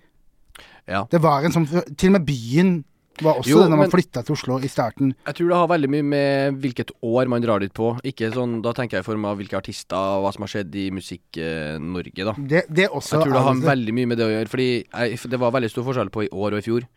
[0.88, 1.04] Ja.
[1.12, 1.67] Det var en sånn
[1.98, 2.84] Til og med byen
[3.21, 5.12] Var også Jo, det når man flytta til Oslo i starten.
[5.28, 7.91] Jeg tror det har veldig mye med hvilket år man drar dit på.
[8.08, 10.74] Ikke sånn, Da tenker jeg i form av hvilke artister og hva som har skjedd
[10.80, 12.34] i Musikk-Norge, da.
[12.39, 14.50] Det, det også Jeg tror det har det- veldig mye med det å gjøre.
[14.50, 16.88] Fordi jeg, det var veldig stor forskjell på i år og i fjor.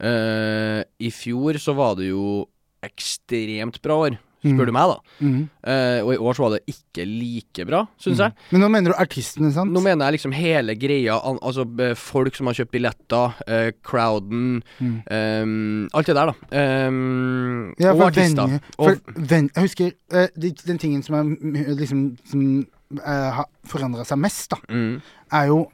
[0.00, 2.46] Uh, I fjor så var det jo
[2.82, 4.66] ekstremt bra år, spør Mm.
[4.66, 4.98] du meg, da.
[5.20, 5.48] Mm.
[5.62, 8.24] Uh, og i år så var det ikke like bra, syns Mm.
[8.24, 8.32] jeg.
[8.50, 9.70] Men nå mener du artistene, sant?
[9.72, 15.02] Nå mener jeg liksom hele greia, altså folk som har kjøpt billetter, uh, crowden, Mm.
[15.10, 16.86] um, alt det der, da.
[16.88, 18.46] Um, Ja, og artister.
[18.46, 22.66] venue- For venn, jeg husker uh, de, den tingen som, er, liksom, som
[23.04, 25.00] har forandra seg mest, da, mm,
[25.32, 25.70] er jo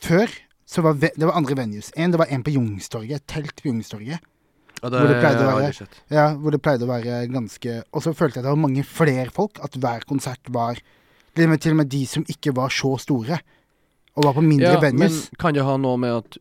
[0.00, 0.28] Før
[0.70, 1.90] så var det var andre venues.
[1.96, 3.16] En, det var en på Youngstorget.
[3.16, 4.20] Et telt på Youngstorget.
[4.82, 8.44] Og hvor det være- Ja, hvor det pleide å være ganske Og så følte jeg
[8.44, 9.58] det var mange flere folk.
[9.62, 10.74] At hver konsert var
[11.34, 13.38] Til og med, til og med de som ikke var så store,
[14.16, 16.38] og var på mindre Ja, men kan det ha noe med at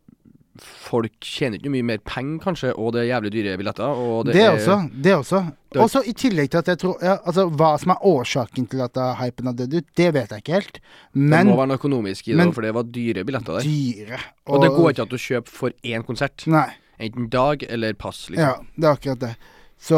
[0.60, 3.86] folk tjener ikke mye mer penger, kanskje, og det er jævlig dyre billetter?
[3.86, 4.92] Og Det, det, er, også.
[5.04, 5.40] Det også.
[5.72, 8.82] Det- Også i tillegg til at jeg tror ja, Altså, hva som er årsaken til
[8.82, 10.80] at hypen har dødd ut, det vet jeg ikke helt.
[11.14, 13.62] Det må være noe økonomisk i det, men- for det var dyre billetter der.
[13.64, 14.20] dyre.
[14.48, 16.48] Og det går ikke an å kjøpe for én konsert.
[16.48, 16.70] Nei.
[17.00, 18.44] Enten dag eller pass, liksom.
[18.44, 19.36] Ja, det er akkurat det.
[19.80, 19.96] Så,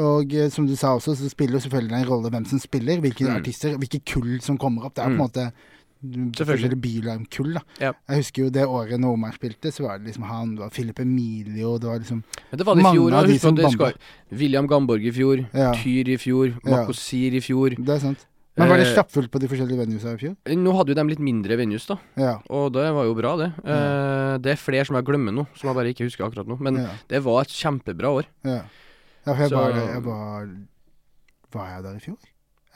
[0.00, 3.00] og eh, som du sa også, så spiller jo selvfølgelig en rolle hvem som spiller,
[3.04, 3.36] hvilke Mm.
[3.36, 4.94] artister, hvilke kull som kommer opp.
[4.94, 5.24] Det er på en Mm.
[5.26, 5.52] måte
[6.36, 6.80] Selvfølgelig.
[6.82, 7.60] bylarmkull, da.
[7.80, 7.92] Ja.
[8.08, 10.68] Jeg husker jo det året når Omar spilte, så var det liksom han, det var
[10.70, 13.12] Philip Emilio, det var liksom Men det var det i fjor.
[13.14, 13.92] av de som skal,
[14.32, 15.72] William Gamborg i fjor, Ja.
[15.74, 16.58] Tyr i fjor.
[16.64, 17.70] Makosir i fjor.
[17.76, 18.26] Det er sant.
[18.56, 20.36] Men var det Eh, stappfullt på de forskjellige venuesa i fjor?
[20.46, 22.38] Nå hadde jo de litt mindre venues, da, Ja.
[22.48, 23.52] og det var jo bra, det.
[23.64, 24.38] Ja.
[24.38, 26.60] det er flere som jeg glemmer nå, som jeg bare ikke husker akkurat nå.
[26.60, 28.24] Men ja, det var et kjempebra år.
[28.44, 28.62] ja.
[29.24, 30.48] for jeg Så- var jeg var,
[31.52, 32.16] var jeg der i fjor?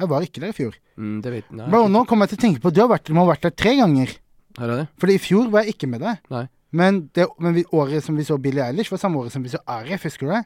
[0.00, 0.74] Jeg var ikke der i fjor.
[0.96, 3.04] Mm, det vet nei, Bro, nå kommer jeg til å tenke på Du har vært,
[3.04, 4.16] du må ha vært der tre ganger.
[4.58, 4.88] Her er det.
[4.98, 6.18] Fordi i fjor var jeg ikke med deg.
[6.30, 6.48] Nei.
[6.72, 9.48] Men, det, men vi, året som vi så Billie Eilish, var samme året som vi
[9.48, 10.44] så Arif, husker du det?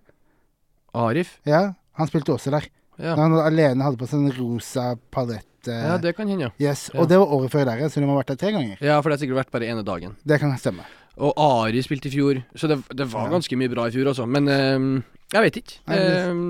[0.94, 1.38] Arif?
[1.46, 2.66] Ja, han spilte også der.
[3.02, 3.16] Ja.
[3.18, 5.48] Da han alene hadde på seg en rosa palett.
[5.66, 6.70] ja, det kan hende, ja.
[6.70, 6.88] yes.
[6.94, 8.78] Og det var året før der, så du må ha vært der tre ganger.
[8.82, 10.16] Ja, for det har sikkert vært bare ene dagen.
[10.26, 10.86] Det kan stemme.
[11.22, 14.24] Og Ari spilte i fjor, så det, det var ganske mye bra i fjor også.
[14.26, 14.88] Men um,
[15.34, 15.76] jeg vet ikke.
[15.90, 16.46] Nei, Ehm,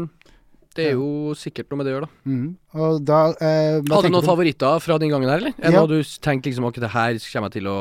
[0.76, 2.30] det er jo sikkert noe med det å gjøre, da.
[2.30, 3.04] Mm.
[3.04, 5.54] Da eh, Hadde du noen favoritter fra den gangen her, eller?
[5.58, 5.80] Eller Ja.
[5.84, 7.76] noe du tenkt liksom at det her kommer jeg til å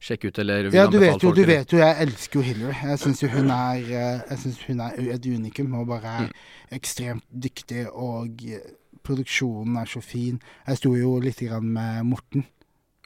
[0.00, 2.76] sjekke ut, eller Ja, du vet jo, du vet jo, jeg elsker jo Hillary.
[2.82, 6.28] Jeg syns jo hun er eh, Jeg synes hun er et unikum og bare er
[6.28, 6.30] Mm.
[6.72, 8.60] ekstremt dyktig, og eh,
[9.02, 10.40] produksjonen er så fin.
[10.68, 12.44] Jeg sto jo litt grann med Morten.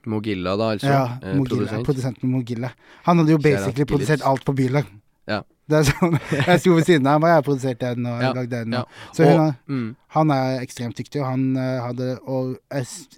[0.07, 0.87] Mogilla, da, altså.
[0.91, 1.87] Ja, eh, Mogilla, produsent.
[1.87, 2.71] produsenten Mogilla.
[3.07, 4.85] Han hadde jo basically produsert alt på biler.
[5.27, 5.43] Ja.
[5.69, 8.21] Det er sånn, Jeg sto ved siden av ham, og jeg har produsert den og
[8.21, 8.73] Ja, lagd den.
[8.77, 8.83] ja.
[9.17, 12.59] Så hun Og- Mm, han er ekstremt dyktig, og han eh, hadde Og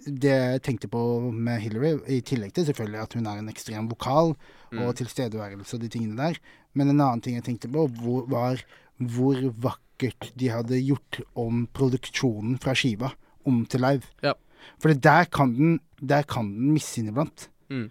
[0.07, 3.89] det jeg tenkte på med Hillary, i tillegg til selvfølgelig at hun er en ekstrem
[3.91, 4.37] vokal
[4.73, 4.79] mm.
[4.85, 6.39] og tilstedeværelse og de tingene der,
[6.75, 8.63] men en annen ting jeg tenkte på, hvor, var
[9.01, 13.11] hvor vakkert de hadde gjort om produksjonen fra skiva
[13.47, 14.07] om til live.
[14.23, 14.35] Ja.
[14.83, 17.49] For der kan den Der kan den misse inniblant.
[17.71, 17.91] Mm.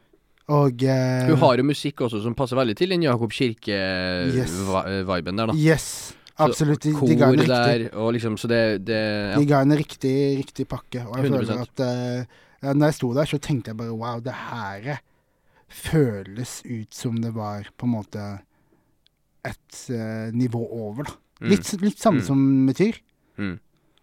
[0.53, 5.47] Og eh, Hun har jo musikk også som passer veldig til den Jakob Kirke-viben der,
[5.49, 5.53] da.
[5.57, 6.13] Yes.
[6.37, 6.81] Absolutt.
[6.83, 9.37] De, Kor de ga en riktig der, liksom, så det, det ja.
[9.39, 11.05] De ga henne riktig, riktig pakke.
[11.07, 11.37] Og jeg 100%.
[11.37, 12.25] føler at eh,
[12.75, 14.97] Når jeg sto der, så tenkte jeg bare wow, det her
[15.75, 18.25] føles ut som det var på en måte
[19.45, 21.13] et eh, nivå over, da.
[21.41, 21.49] Mm.
[21.51, 22.27] Litt, litt samme Mm.
[22.27, 22.95] som med Tyr.
[23.37, 23.57] Mm.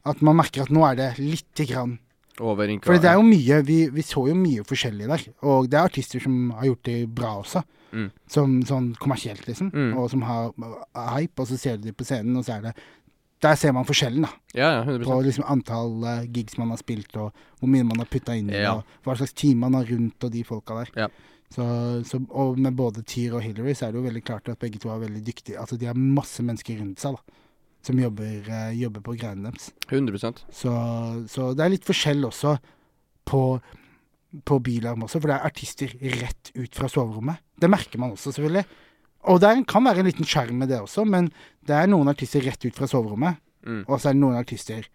[0.04, 1.98] At man merker at nå er det lite grann
[2.40, 5.24] Over For det er jo mye vi, vi så jo mye forskjellig der.
[5.44, 7.60] Og det er artister som har gjort det bra også.
[7.92, 8.08] Mm.
[8.32, 9.68] Som sånn kommersielt, liksom.
[9.74, 9.92] Mm.
[10.00, 10.52] Og som har
[11.18, 12.74] hype, og så ser du de på scenen, og så er det
[13.42, 14.28] Der ser man forskjellen, da.
[14.54, 17.98] Ja, ja, 100 På liksom antall uh, gigs man har spilt, og hvor mye man
[17.98, 18.76] har putta inn Ja.
[18.76, 20.92] og hva slags team man har rundt, og de folka der.
[20.94, 21.08] Ja.
[21.50, 21.64] Så,
[22.06, 24.78] så, og med både Tyr og Hillary så er det jo veldig klart at begge
[24.78, 25.58] to er veldig dyktige.
[25.60, 27.36] Altså de har masse mennesker rundt seg da,
[27.82, 29.70] som jobber, eh, jobber på greiene deres.
[29.90, 30.72] 100% Så,
[31.28, 32.56] så det er litt forskjell også
[33.28, 33.42] på,
[34.48, 37.42] på Bylarm også, for det er artister rett ut fra soverommet.
[37.60, 38.64] Det merker man også, selvfølgelig.
[39.30, 41.28] Og det er, kan være en liten skjerm med det også, men
[41.66, 43.84] det er noen artister rett ut fra soverommet, Mm.
[43.86, 44.86] og så er det noen artister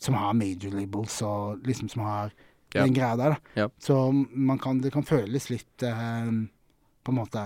[0.00, 2.30] som har major labels, og liksom som har
[2.72, 2.84] Ja.
[2.86, 3.36] den greia der, da.
[3.60, 3.66] Ja.
[3.78, 3.96] Så
[4.32, 6.30] man kan, det kan føles litt eh,
[7.04, 7.42] på en måte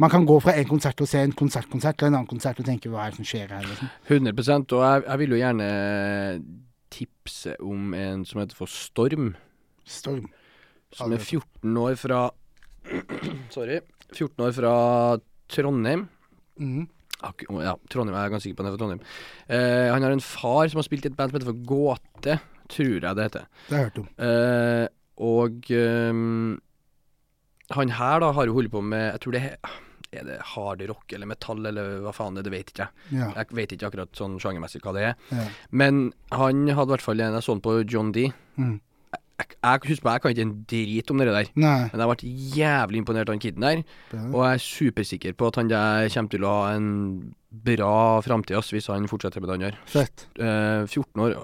[0.00, 2.66] Man kan gå fra en konsert og se en konsertkonsert til en annen konsert og
[2.68, 3.90] tenke hva er det som skjer her, liksom.
[4.08, 5.66] 100 Og jeg, jeg vil jo gjerne
[6.90, 9.34] tipse om en som heter for Storm.
[9.84, 10.30] Storm.
[10.96, 12.22] Som er 14 år fra
[13.54, 13.80] Sorry.
[14.16, 14.72] 14 år fra
[15.52, 16.06] Trondheim.
[16.58, 16.86] Mm.
[17.20, 19.04] Ja, Trondheim, jeg er ganske sikker på at han er fra Trondheim.
[19.52, 22.38] Eh, han har en far som har spilt i et band som heter for Gåte,
[22.72, 23.46] tror jeg det heter.
[23.68, 24.08] Det har jeg hørt om.
[24.24, 24.86] Eh,
[25.20, 26.54] og um,
[27.76, 29.74] han her da har jo holdt på med Jeg tror det he-
[30.12, 33.08] er det hard rock eller metall eller hva faen det er, det vet ikke jeg.
[33.20, 33.30] Ja.
[33.36, 35.18] Jeg vet ikke akkurat sånn sjangermessig hva det er.
[35.30, 35.48] ja.
[35.70, 38.28] Men han hadde i hvert fall en jeg så på John D.
[38.58, 38.78] Mm.
[39.40, 41.46] Jeg, jeg, husk på, jeg kan ikke en drit om det der.
[41.56, 41.76] Nei.
[41.94, 43.82] Men jeg ble jævlig imponert av han kiden der.
[44.10, 44.26] bra.
[44.34, 46.90] Og jeg er supersikker på at han der kommer til å ha en
[47.70, 49.78] bra framtid hvis han fortsetter med det han gjør.
[49.94, 50.26] Fett.
[50.36, 51.38] Uh, 14 år,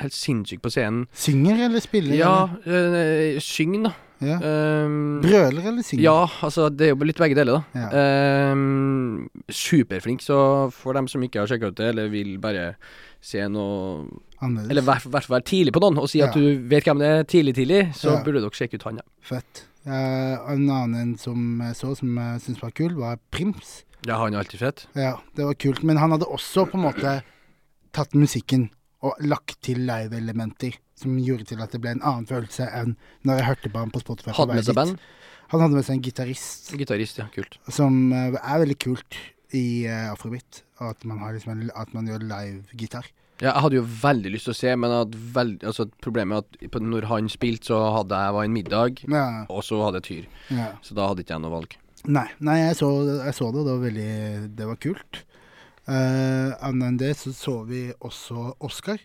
[0.00, 1.04] helt sinnssyk på scenen.
[1.12, 2.16] Synger eller spiller?
[2.18, 2.32] Ja,
[2.64, 2.96] eller?
[3.36, 3.92] eh, syng, da.
[4.20, 4.36] Ja.
[4.42, 6.02] Um, Brøler eller synger?
[6.02, 7.82] ja, altså det er jo litt begge deler, da.
[7.92, 8.52] Ja.
[8.52, 10.38] Um, superflink, så
[10.74, 12.72] for dem som ikke har sjekka ut det, eller vil bare
[13.20, 14.06] se noe
[14.40, 14.70] Annerledes.
[14.70, 16.28] Eller i hvert fall være tidlig på noen og si Ja.
[16.28, 18.22] at du vet hvem det er tidlig, tidlig, så Ja.
[18.22, 19.06] burde dere sjekke ut han, ja.
[19.20, 19.64] Fett.
[19.86, 23.84] Uh, en annen som jeg så som jeg syntes var kul, var Prims.
[24.06, 24.86] Ja, han er alltid fett.
[24.94, 25.82] Ja, det var kult.
[25.82, 27.22] Men han hadde også på en måte
[27.92, 28.70] tatt musikken
[29.02, 30.76] og lagt til live-elementer.
[30.98, 33.92] Som gjorde til at det ble en annen følelse enn når jeg hørte på han
[33.94, 34.34] på Spotify.
[34.34, 34.98] Hadde med seg band.
[35.52, 37.28] Han hadde med seg en gitarist, Gitarist, ja.
[37.32, 37.56] Kult.
[37.72, 39.16] som eh, er veldig kult
[39.56, 40.64] i uh, afrobeat.
[40.84, 43.08] At man, har liksom at man gjør live-gitar.
[43.38, 44.92] Ja, jeg hadde jo veldig lyst til å se, men
[45.34, 49.26] veld, altså, problemet er at når han spilte, så hadde jeg var en middag, Ja,
[49.46, 50.56] og så hadde jeg tyr.
[50.58, 50.72] ja.
[50.82, 51.76] Så da hadde ikke jeg noe valg.
[52.06, 52.90] Nei, nei jeg, så,
[53.22, 54.12] jeg så det, og det var veldig
[54.58, 55.22] Det var kult.
[55.88, 59.00] Uh, Annet enn det så så vi også Oscar.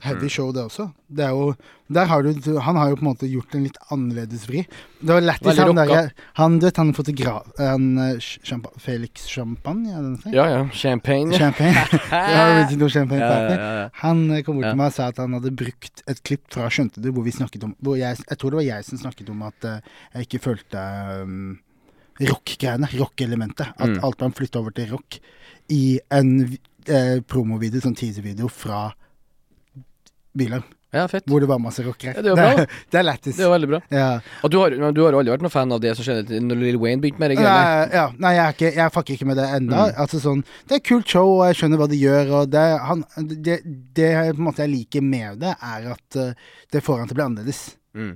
[0.00, 0.30] Heavy Mm.
[0.32, 0.90] show, det også.
[1.08, 1.54] Det er jo
[1.92, 4.60] Der har du Han har jo på en måte gjort en litt annerledes vri.
[5.02, 7.46] Det var lættis, han der Han, du vet, han fotograf...
[7.58, 10.30] Han, eh, champa, Felix Champagne, er?
[10.32, 10.68] Ja, ja.
[10.72, 11.34] Champagne.
[11.36, 11.74] Champagne.
[12.90, 13.88] champagne ja, ja, ja.
[14.04, 16.68] Han eh, kom bort til meg og sa at han hadde brukt et klipp fra
[16.70, 19.42] Skjønte du, hvor vi snakket om jeg, jeg tror det var jeg som snakket om
[19.42, 19.80] at uh,
[20.14, 20.86] jeg ikke følte
[21.24, 21.58] um,
[22.20, 23.66] rock-greiene, rock-elementet.
[23.78, 24.04] At Mm.
[24.04, 25.18] alt man flytta over til rock
[25.70, 28.92] i en eh, promovideo, sånn teaser-video fra
[30.36, 30.62] Bylarm.
[30.92, 31.24] ja, fett.
[31.30, 32.14] Hvor det var masse rockere.
[32.16, 33.36] Ja, det jo bra, det er lættis.
[33.38, 33.78] Det jo veldig bra.
[33.94, 34.06] Ja.
[34.42, 36.78] Og du har, du har aldri vært noen fan av det som skjedde når Lil
[36.82, 37.38] Wayne begynte med det?
[37.44, 39.84] Nei, ja, nei, jeg, ikke, jeg fucker ikke med det enda.
[39.90, 40.00] Mm.
[40.04, 42.32] Altså sånn, Det er et kult show, og jeg skjønner hva de gjør.
[42.40, 43.04] Og det, han,
[43.50, 43.60] det,
[44.00, 47.26] det måte jeg liker med det, er at uh, det får han til å bli
[47.28, 47.62] annerledes.
[47.94, 48.10] Mm.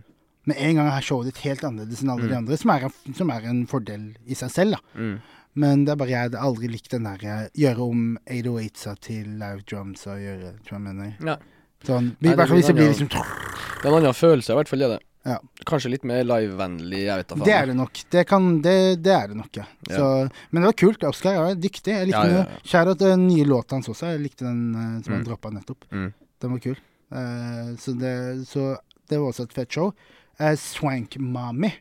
[0.51, 2.41] Med en gang er showet ditt helt annerledes enn alle de Mm.
[2.43, 4.77] andre, som er, som er en fordel i seg selv.
[4.77, 5.01] da.
[5.01, 5.15] Mm.
[5.55, 9.37] Men det er bare jeg hadde aldri likt den der eh, gjøre om 808-sa til
[9.39, 11.13] live drums og gjøre tror jeg.
[11.23, 11.37] Ja.
[11.85, 14.79] Sånn, Nei, det, blir det blir liksom Det er en annen følelse, i hvert fall.
[14.81, 15.03] Det er det.
[15.25, 15.39] Ja.
[15.69, 17.45] Kanskje litt mer livevennlig, jeg vet da faen.
[17.49, 18.01] Det er det nok.
[18.13, 19.65] Det, kan, det, det er det nok, ja.
[19.89, 19.97] Ja.
[19.97, 20.09] Så,
[20.51, 21.07] men det var kult.
[21.09, 21.95] Oscar er dyktig.
[21.97, 22.59] Jeg likte Ja, ja, ja.
[22.73, 24.11] Kjære at den nye låta hans også.
[24.13, 25.29] Jeg likte den som som han Mm.
[25.31, 25.87] droppa nettopp.
[25.93, 26.11] Mm.
[26.45, 26.77] Den var kul.
[27.15, 28.15] Uh, så, det,
[28.49, 28.77] så
[29.09, 29.95] det var også et fett show.
[30.41, 31.73] Uh, Swank Mami.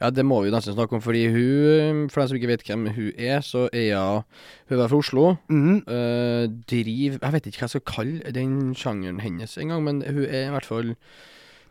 [0.00, 2.62] Ja, det må vi jo nesten snakke om, fordi hun For dem som ikke vet
[2.68, 4.22] hvem hun er, så er hun
[4.70, 5.24] Hun er fra Oslo.
[5.48, 5.80] Mhm.
[5.88, 10.24] Uh, driv Jeg vet ikke hva jeg skal kalle den sjangeren hennes engang, men hun
[10.24, 10.94] er i hvert fall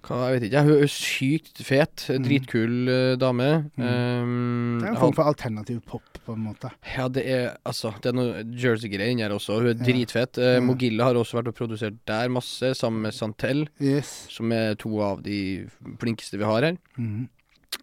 [0.07, 0.61] hva, Jeg vet ikke.
[0.63, 2.03] Hun er sykt fet.
[2.07, 2.23] Mm.
[2.23, 3.47] Dritkul uh, dame.
[3.75, 3.83] Mm.
[3.83, 6.69] Um, Det er en form for alternativ pop, på en måte.
[6.95, 9.57] Ja, det er altså Det er noe Jersey-greier inni her også.
[9.59, 9.83] Hun er Ja.
[9.87, 10.37] dritfett.
[10.37, 10.67] Uh, mm.
[10.69, 14.27] Mogilla har også vært og produsert der masse, sammen med Santel, Yes.
[14.31, 15.67] som er to av de
[15.99, 16.77] flinkeste vi har her.
[16.97, 17.27] Mhm.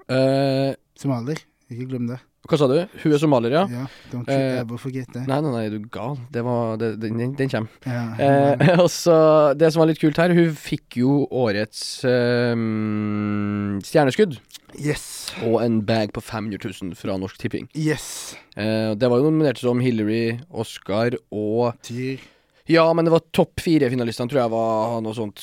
[0.09, 1.41] Uh, Somalier.
[1.73, 2.19] Ikke glem det.
[2.45, 2.75] hva sa du?
[3.01, 3.63] Hun er somalier, ja?
[3.73, 5.23] Ja, don't you uh, ever forget det.
[5.31, 6.19] Nei, nei, nei, du er gal.
[6.35, 7.73] Det var det, Den, den, kommer.
[7.89, 9.17] Ja, uh, og så
[9.57, 14.37] Det som var litt kult her, hun fikk jo årets ehm, stjerneskudd.
[14.77, 15.07] yes.
[15.49, 17.67] Og en bag på 500 000 fra Norsk Tipping.
[17.75, 18.37] Yes.
[18.55, 22.23] Det var jo nominert som Hillary, Oscar og Tyr.
[22.71, 25.43] Ja, men det var topp fire-finalistene, tror jeg var noe sånt.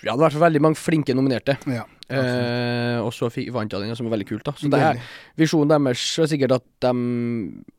[0.00, 1.58] Ja, det var i hvert fall veldig mange flinke nominerte.
[1.68, 1.84] Ja.
[2.10, 4.44] Eh, og så vant jeg den, som var veldig kult.
[4.44, 4.98] da Så det er,
[5.38, 6.92] Visjonen deres er sikkert at de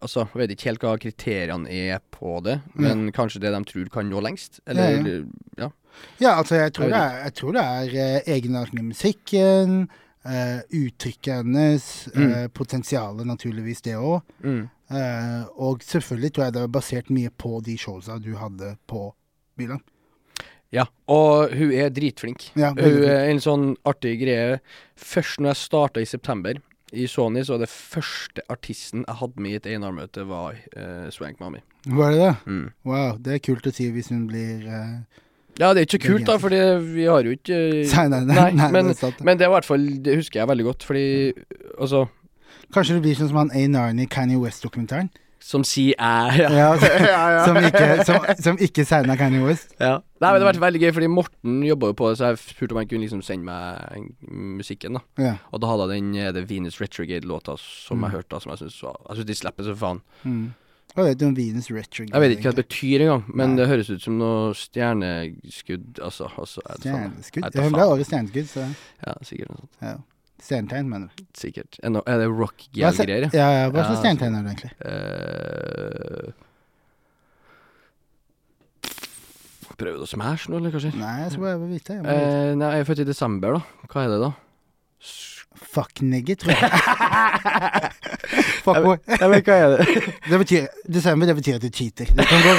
[0.02, 3.90] Altså, jeg vet ikke helt hva kriteriene er på det, men kanskje det de tror
[3.94, 4.62] kan nå lengst.
[4.68, 5.26] Eller
[5.58, 5.70] ja.
[6.20, 9.90] Ja, altså jeg tror Jeg det jeg tror det er eh, egenarten i musikken,
[10.26, 12.32] eh, uttrykket hennes, Mm.
[12.32, 14.22] eh, potensialet naturligvis det òg.
[14.44, 14.70] Mm.
[14.92, 19.14] Eh, og selvfølgelig tror jeg det er basert mye på de showsa du hadde på
[19.58, 19.82] Byland.
[20.72, 22.46] Ja, og hun er dritflink.
[22.56, 24.60] Ja, Hun er en sånn artig greie.
[24.96, 26.60] Først når jeg starta i september
[26.92, 31.10] i Sony, så var det første artisten jeg hadde med i et A&R-møte, var uh,
[31.12, 31.60] Swank Mami.
[31.88, 32.32] Var det det?
[32.46, 32.66] Mm.
[32.88, 34.96] Wow, det er kult å si hvis hun blir uh,
[35.60, 37.58] Ja, det er ikke så kult, da, for vi har jo ikke
[37.92, 39.12] Nei, nei, nei, Nei, nei, men- det.
[39.20, 41.06] Men det er i hvert fall Det husker jeg veldig godt, fordi
[41.80, 42.06] Altså
[42.72, 45.10] Kanskje det blir sånn som han A9 i Kanye West-dokumentaren?
[45.42, 46.70] Som sier jeg, ja.
[46.78, 49.74] Ja, Som ikke, som, som ikke signa Kanye West?
[49.82, 49.96] ja.
[50.22, 52.38] Nei, men det har vært veldig gøy, fordi Morten jobba jo på det, så jeg
[52.44, 55.02] spurte om han kunne liksom sende meg musikken, da.
[55.18, 55.32] Ja.
[55.52, 58.06] Og da hadde jeg den eh, The Venus Retrograde-låta som Mm.
[58.06, 60.02] jeg hørte, da, som jeg syns var Jeg syns de slipper så faen.
[60.24, 60.44] Mm.
[60.92, 62.04] Jeg vet du om Venus Retro?
[62.06, 63.58] Jeg vet ikke hva det betyr engang, men Nei.
[63.64, 66.28] det høres ut som noe stjerneskudd, altså.
[66.38, 66.96] altså er det sånn?
[67.02, 67.42] Stjerneskudd?
[67.42, 68.06] Jeg vet Ja, da hun ble faen.
[68.10, 68.66] stjerneskudd, så
[69.08, 69.78] Ja, sikkert noe sånt.
[69.82, 69.98] ja.
[70.42, 71.26] Stjernetegn, mener du?
[71.38, 71.78] Sikkert.
[71.84, 73.30] Er, no, er det rock-gal-greier?
[73.36, 74.74] ja, ja, hva slags stjernetegn er du egentlig?
[79.82, 80.92] Prøver du å smash nå, eller kanskje?
[81.00, 81.98] Nei, jeg skal bare vite.
[81.98, 82.32] Jeg må vite.
[82.32, 83.88] Uh, nei, jeg er født i desember, da.
[83.90, 84.32] Hva er det, da?
[85.72, 86.70] Fuck nigger, tror jeg.
[88.66, 88.98] Fuck boy.
[89.08, 89.88] Nei, men hva er det?
[90.32, 92.12] Det betyr, desember det betyr at du cheater.
[92.14, 92.52] Du kan gå.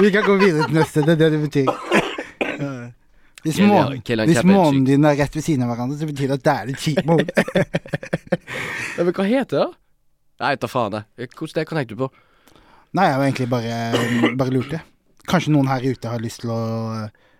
[0.00, 1.89] Vi kan gå videre til neste, det er det det betyr.
[3.40, 6.44] Hvis, månen, hvis månen din er rett ved siden av hverandre, så betyr det at
[6.44, 7.06] det er litt kjip.
[8.98, 9.68] Ja, men hva heter det?
[10.42, 11.28] Nei, ta faen, det.
[11.38, 12.08] Hvordan det connecter du på?
[12.98, 14.80] Nei, jeg var egentlig bare, bare lurte.
[15.30, 16.60] Kanskje noen her ute har lyst til å
[16.98, 17.30] eh,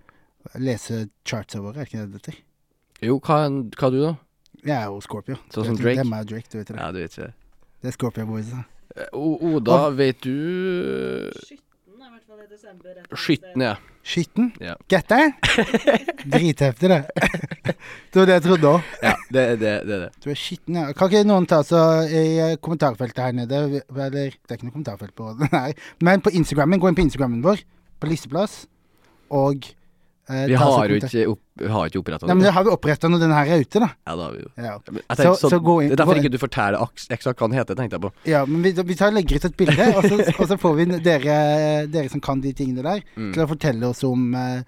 [0.63, 2.37] lese chartsa våre, er ikke det dette?
[3.05, 4.15] Jo, hva, hva er du, da?
[4.63, 5.37] Jeg er jo Scorpio.
[5.53, 5.99] Sånn som Drake?
[5.99, 6.79] Det er meg og Drake, du vet det.
[6.79, 7.31] Ja, du vet ikke.
[7.81, 8.53] Det er Scorpio Boys.
[8.55, 8.65] da.
[8.97, 10.35] Eh, O Oda, vet du
[11.45, 11.67] Skytten
[12.41, 13.01] er
[13.61, 13.75] ja.
[14.03, 14.67] Skytten, sted.
[14.67, 14.75] ja.
[14.89, 15.11] Get.
[15.11, 15.33] Getteren?
[16.33, 17.01] Dritheftig, det.
[18.11, 18.95] Det var det jeg trodde òg.
[19.03, 20.09] ja det, er det, det det.
[20.25, 20.93] Du er skitten, ja.
[20.97, 24.77] Kan ikke noen ta så i eh, kommentarfeltet her nede Eller, det er ikke noe
[24.79, 25.77] kommentarfelt på den her.
[26.01, 27.63] Men på Instagrammen, gå inn på Instagrammen vår,
[28.01, 28.65] på listeplass,
[29.31, 29.77] og eh,
[30.31, 33.21] Vi har jo ikke, opp, har ikke oppretta Nei, men det har vi oppretta når
[33.25, 33.89] den her er ute, da.
[34.07, 34.51] Ja, det har vi jo.
[34.57, 37.39] Ja, jeg Så- tenkte, så sånn- gå inn- det er derfor ikke du forteller eksakt
[37.41, 38.13] hva den heter, tenkte jeg på.
[38.31, 40.85] ja men vi, vi tar legger ut et bilde, og så, og så får vi
[41.01, 41.39] dere,
[41.91, 43.33] dere som kan de tingene der, Mm.
[43.35, 44.63] til å fortelle oss om eh,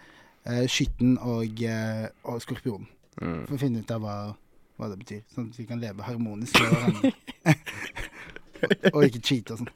[0.47, 2.87] eh, skytten og, uh, og skorpionen.
[3.21, 3.47] Mm.
[3.47, 4.35] For å finne ut av hva,
[4.81, 5.23] hva det betyr.
[5.35, 7.13] Sånn at vi kan leve harmonisk med hverandre.
[7.45, 9.69] og, og ikke cheate og sånn.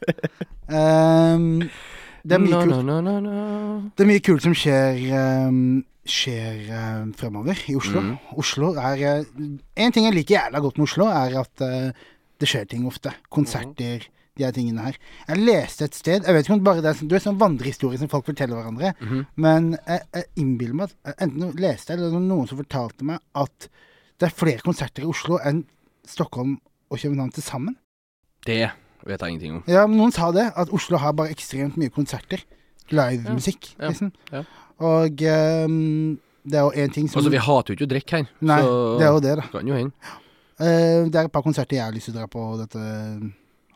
[0.69, 1.71] Ehm,
[2.27, 3.91] det, er mye kult, no, no, no, no.
[3.97, 4.99] det er mye kult som skjer,
[5.47, 8.03] um, skjer um, fremover i Oslo.
[8.03, 8.17] Mm.
[8.43, 12.07] Oslo er eh, En ting jeg liker jævla godt med Oslo, er at uh,
[12.41, 13.15] det skjer ting ofte.
[13.33, 14.05] Konserter,
[14.37, 14.99] de her tingene her.
[15.31, 17.23] Jeg leste et sted Jeg vet ikke om det bare det er sånn- Du er
[17.25, 18.93] sånn vandrehistorie som folk forteller hverandre.
[19.01, 19.27] Mhm.
[19.37, 23.69] Men jeg, jeg innbiller meg at Enten leste jeg eller noen som fortalte meg at
[24.21, 25.65] det er flere konserter i Oslo enn
[26.07, 26.59] Stockholm
[26.91, 27.77] og København til sammen.
[28.47, 28.71] Det
[29.07, 29.63] vet jeg ingenting om.
[29.71, 32.43] Ja, men noen sa det, at Oslo har bare ekstremt mye konserter.
[32.91, 34.13] Livemusikk, Ja, ja, liksom.
[34.33, 34.45] ja.
[34.79, 35.23] Og
[35.67, 38.29] um, det er jo én ting som Altså, vi hater jo ikke å drikke her,
[38.47, 39.47] Nei, så det er jo det, da.
[39.51, 40.13] kan jo hende.
[40.61, 42.85] Uh, det er et par konserter jeg har lyst til å dra på dette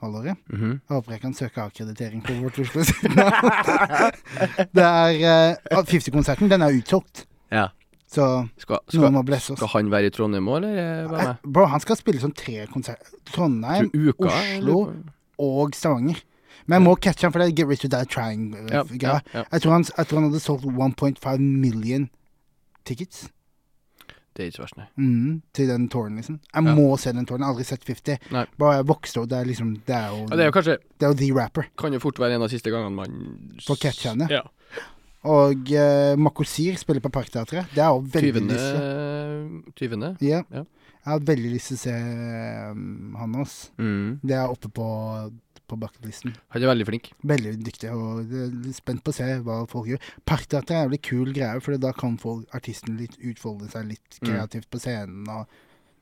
[0.01, 0.39] halvåret.
[0.53, 0.71] Mhm.
[0.79, 2.85] Jeg håper jeg kan søke akkreditering på vårt Oslo.
[4.77, 7.27] det er uh, 50-konserten, den er utsolgt.
[7.53, 7.69] Ja.
[8.11, 8.25] Så
[8.59, 9.61] Skal, noen må blesse oss.
[9.61, 11.35] skal han være i Trondheim òg, eller er Eh?
[11.47, 13.13] Bro, han skal spille sånn tre konserter.
[13.31, 15.05] Trondheim uka, Oslo eller?
[15.41, 16.21] Og Stavanger.
[16.69, 19.03] Men jeg må catche han, for det Get Rich or Die Ja, Trying-greia.
[19.03, 19.45] ja, ja.
[19.51, 22.09] jeg, tror han- jeg tror han hadde solgt 1.5 million
[22.85, 23.29] tickets
[24.37, 24.87] Det er ikke verst, nei.
[24.97, 26.37] mm, til den tårnen, liksom.
[26.55, 26.75] Jeg Ja.
[26.75, 27.45] må se den tårnen.
[27.49, 28.19] Aldri sett 50.
[28.31, 28.45] Nei.
[28.59, 30.77] Bare jeg vokste opp, det er liksom Det er jo, Ja, det er jo kanskje
[30.99, 31.67] det er jo the rapper.
[31.77, 34.43] Kan jo fort være en av de siste gangene man Får catche han, ja.
[35.25, 37.67] Og uh, Makosir spiller på Parkteatret.
[37.75, 38.49] Det er jo veldig 20.
[38.49, 40.17] lyst 20.
[40.25, 40.43] Ja.
[40.51, 40.63] Ja.
[41.01, 41.95] Jeg har veldig lyst til å se
[42.73, 43.71] um, han også.
[43.81, 44.19] Mm.
[44.23, 44.87] Det er oppe på,
[45.71, 46.35] på bucketlisten.
[46.53, 47.11] Han er veldig flink.
[47.31, 50.03] Veldig dyktig, og er spent på å se hva folk gjør.
[50.29, 54.21] Parkteater er en jævlig kul greie, for da kan folk, artisten litt utfolde seg litt
[54.21, 54.29] Mm.
[54.29, 55.29] kreativt på scenen.
[55.29, 55.47] og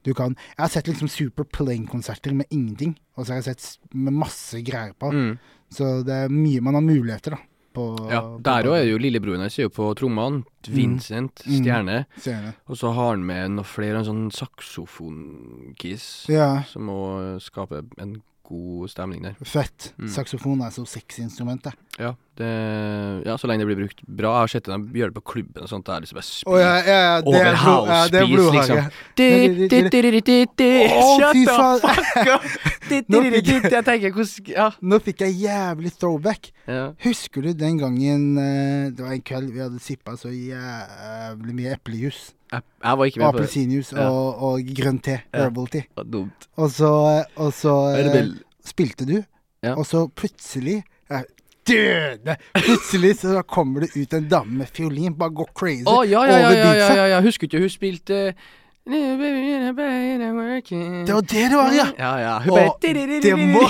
[0.05, 3.95] du kan, Jeg har sett liksom Super Plane-konserter med ingenting, og så har jeg sett
[3.95, 5.11] med masse greier på.
[5.13, 5.39] Mm.
[5.71, 7.39] Så det er mye man har muligheter, da.
[7.75, 10.45] På, Ja, Der òg er det jo lillebroren hans er jo på trommene.
[10.69, 11.59] Vincent, Mm.
[11.63, 12.07] stjerne.
[12.19, 12.55] scenen.
[12.69, 18.23] Og så har han med noen flere, en sånn saksofonkis, Ja, som må skape en
[18.49, 19.37] god stemning der.
[19.45, 19.93] fett.
[19.99, 20.09] Mm.
[20.15, 21.75] Saksofon er så sexy instrument, det.
[21.99, 22.49] Ja, det,
[23.27, 24.31] ja, så lenge det blir brukt bra.
[24.37, 25.87] Jeg har sett dem gjøre det på klubben og sånt.
[25.89, 26.43] Der liksom bare spill.
[26.45, 26.61] spiller.
[26.63, 27.51] ja, ja, det Over er,
[28.09, 28.27] det er
[30.23, 30.71] di, di.
[30.95, 31.81] Å, fy faen.
[32.89, 33.05] Jeg
[33.85, 34.71] tenker hvordan Ja.
[34.81, 36.53] Nå fikk jeg jævlig throwback.
[36.67, 36.87] ja.
[37.05, 41.75] Husker du den gangen eh, Det var en kveld vi hadde sippa så jævlig mye
[41.77, 42.31] eplejus.
[42.53, 43.45] Jeg, var ikke med på det.
[43.45, 44.09] Appelsinjuice Ja.
[44.11, 45.19] og, og grønn te.
[45.35, 45.81] Herbal tea.
[45.89, 46.49] Det var dumt.
[46.57, 46.93] Og så,
[47.37, 48.31] og så eh,
[48.65, 49.19] spilte du,
[49.63, 49.75] Ja.
[49.75, 51.23] og så plutselig eh,
[51.69, 52.37] Døde!
[52.55, 56.39] Plutselig så kommer det ut en dame med fiolin, bare går crazy oh, ja, ja,
[56.39, 57.21] ja, over ja, ja, ja, ja.
[57.21, 58.35] Husker ikke hun spilte
[58.89, 59.19] Det
[61.13, 61.87] var det det var, ja!
[61.99, 62.39] Ja, ja.
[62.47, 62.71] Bare
[63.23, 63.61] det må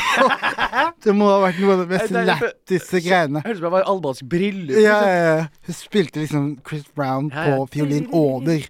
[1.04, 3.40] Det må ha vært noe av det mest lættiste greiene.
[3.42, 4.76] Hørtes ut som det var albansk bryllup.
[4.78, 5.10] Ja, liksom.
[5.10, 5.46] ja, ja.
[5.66, 8.62] Hun spilte liksom Chris Brown på fiolin over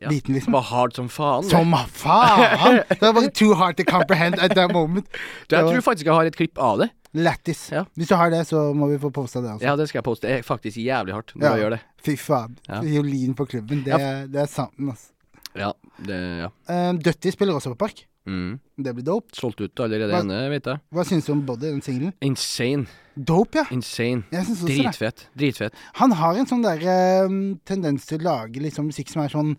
[0.00, 0.08] Ja.
[0.08, 0.54] Liten, liksom.
[0.56, 1.44] var hard som faen.
[1.50, 2.78] Som faen!
[2.88, 5.04] Det var bare too hard to comprehend at that moment.
[5.50, 6.88] Du, jeg tror faktisk jeg har et klipp av det.
[7.12, 7.66] Lættis.
[7.74, 7.82] Ja.
[7.98, 9.50] Hvis du har det, så må vi få posta det.
[9.58, 9.66] Altså.
[9.66, 10.26] Ja, det skal jeg poste.
[10.30, 11.50] Det er faktisk jævlig hardt når Ja.
[11.52, 11.80] jeg gjør det.
[12.06, 12.54] Fy faen.
[12.70, 14.24] Fiolin på klubben, det, Ja.
[14.30, 15.10] det er santen, altså.
[15.58, 16.50] Ja, det Ja.
[16.68, 18.06] Um, Dutty spiller også på Park.
[18.28, 18.58] Mm.
[18.78, 19.34] Det blir dope.
[19.34, 20.80] Solgt ut allerede Hva- ene, vet jeg.
[20.92, 22.12] Hva syns du om Body, den singelen?
[22.22, 22.86] Insane.
[23.16, 23.64] Dope, ja.
[23.74, 24.22] Insane.
[24.30, 25.26] Dritfett.
[25.36, 25.74] Dritfett.
[25.94, 29.56] Han har en sånn der um, tendens til å lage liksom musikk som er sånn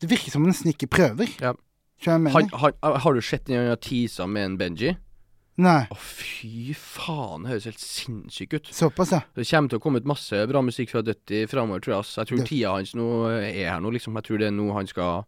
[0.00, 1.30] Det virker som en snikker prøver.
[1.40, 1.54] Ja.
[2.06, 2.30] Mener?
[2.52, 4.96] han, har du sett den teasa med en Benji?
[5.56, 5.86] Nei.
[5.88, 8.66] Å, fy faen, det høres helt sinnssykt ut.
[8.76, 9.22] Såpass, ja.
[9.34, 12.00] Det kommer til å komme ut masse bra musikk fra Dutty framover, tror jeg.
[12.04, 12.16] ass.
[12.20, 13.06] Jeg tror Det- tida hans nå
[13.40, 14.14] er her nå, liksom.
[14.20, 15.24] Jeg tror det er nå han skal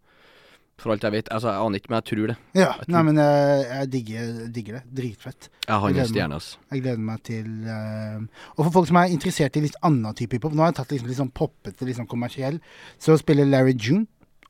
[0.78, 1.28] For alt jeg vet.
[1.34, 2.36] Altså, jeg aner ikke, men jeg tror det.
[2.54, 2.92] Ja, Tror...
[2.94, 4.82] Nei, men jeg, jeg digger, digger det.
[4.94, 5.48] Dritfett.
[5.66, 6.52] Ja, han er stjerne, ass.
[6.70, 8.20] Jeg gleder meg til uh...
[8.54, 10.92] Og for folk som er interessert i litt annen type hiphop Nå har jeg tatt
[10.94, 12.60] liksom, litt sånn poppete, litt sånn kommersiell.
[13.02, 14.06] Så spiller Larry June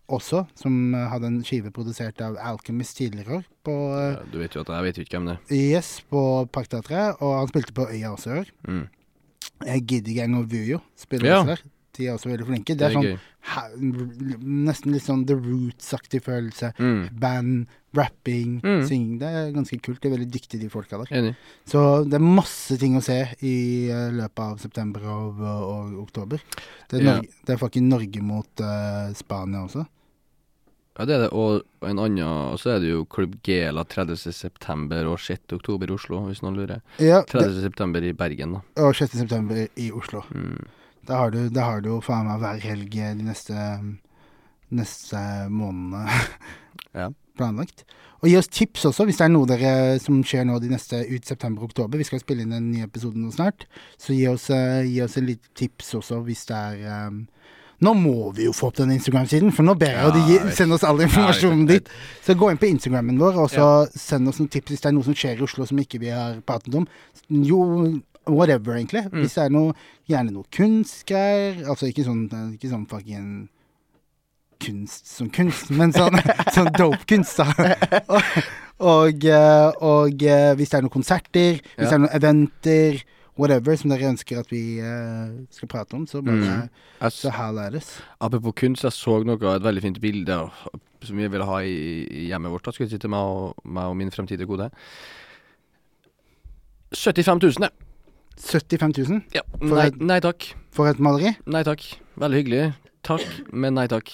[0.09, 3.45] også, som eh, hadde en skive produsert av Alchemist tidligere år.
[3.65, 5.55] På, eh, Ja, du vet jo at jeg vet ikke hvem det er.
[5.77, 7.21] yes, på Parkteatret.
[7.21, 8.53] Og han spilte på Øya også i år.
[8.69, 8.87] Mm.
[9.87, 11.41] Giddy Gang og Vujo spiller Ja.
[11.43, 11.63] også der.
[11.99, 12.77] De er også veldig flinke.
[12.77, 13.19] Det Det er er sånn
[14.45, 16.73] nesten litt sånn The Roots-aktig følelse.
[16.79, 17.19] Mm.
[17.19, 18.85] Band, rapping, Mm.
[18.87, 19.19] synging.
[19.19, 20.01] Det er ganske kult.
[20.01, 21.07] De er veldig dyktige, de folka der.
[21.17, 21.37] Enig.
[21.67, 26.41] Så det er masse ting å se i eh, løpet av september og, og, oktober.
[26.89, 27.15] Det er, Ja.
[27.17, 29.87] Norge, det er faktisk Norge mot uh, Spania også.
[30.99, 31.29] Ja, det er det.
[31.33, 34.17] Og en annen Og så er det jo Klubb Gela 30.
[34.35, 35.55] september og 6.
[35.55, 36.81] oktober i Oslo, hvis noen lurer.
[36.99, 37.61] Ja, det, 30.
[37.69, 38.65] september i Bergen, da.
[38.83, 39.15] og 6.
[39.23, 40.25] september i Oslo.
[40.35, 40.67] Mm.
[41.09, 43.55] Da har du, da har du jo faen meg hver helg de neste,
[44.75, 46.05] neste månedene
[46.99, 47.09] Ja.
[47.39, 47.85] planlagt.
[48.19, 49.73] Og gi oss tips også, hvis det er noe dere
[50.03, 52.01] som skjer nå de neste ut september og oktober.
[52.01, 53.69] Vi skal spille inn en ny episode nå snart,
[54.01, 57.21] så gi oss, eh, gi oss en litt tips også hvis det er eh,
[57.81, 60.55] Nå må vi jo få opp den Instagram-siden, for nå ber jeg de Ja, gi,
[60.57, 61.91] sende oss all informasjonen Ja, dit.
[62.27, 64.97] Så gå inn på Instagrammen vår, og så send oss noen tips hvis det er
[64.97, 66.89] noe som skjer i Oslo som ikke vi har pratet om.
[67.31, 67.61] Jo,
[68.27, 69.05] whatever, egentlig.
[69.13, 69.21] Mm.
[69.23, 69.77] Hvis det er noe,
[70.11, 71.63] gjerne noe kunstgreier.
[71.71, 72.27] Altså ikke sånn,
[72.59, 73.29] ikke sånn fucking
[74.59, 76.19] kunst som kunst, men sånn,
[76.57, 77.77] sånn dope kunst, da.
[78.11, 78.41] Og,
[78.91, 81.93] og, eh, og eh, hvis det er noen konserter, hvis Ja.
[81.93, 82.99] det er noen eventer,
[83.39, 86.69] whatever, som dere ønsker at vi uh, skal prate om, så bare
[87.01, 87.11] Mm.
[87.15, 88.01] Så herlæres.
[88.21, 90.39] Apropos kunst, jeg så noe, et veldig fint bilde
[91.07, 91.77] som vi ville ha i,
[92.11, 92.65] i hjemmet vårt.
[92.67, 94.71] Da skulle vi sitte med meg og, meg og min fremtidige kode.
[96.93, 97.71] 75 000, det.
[98.39, 99.43] 75 000 Ja.
[99.61, 100.55] Nei, et- nei takk.
[100.71, 101.37] for et maleri.
[101.47, 101.83] Nei takk.
[102.17, 102.75] Veldig hyggelig.
[103.03, 104.11] Takk, men nei takk.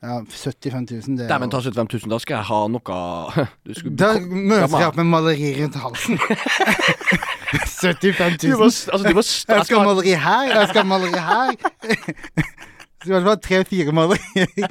[0.00, 3.00] Ja, 75 000, det Dæven ta 75 000, da skal jeg ha noe
[3.68, 6.16] Du skulle Da møter jeg opp med maleri rundt halsen.
[7.80, 8.58] 75 Du 000.
[8.58, 11.20] må, altså, du må Jeg jeg skal skal ha maleri her, jeg skal ha maleri
[11.30, 11.52] her.
[13.00, 14.66] Så i hvert fall tre-fire malerier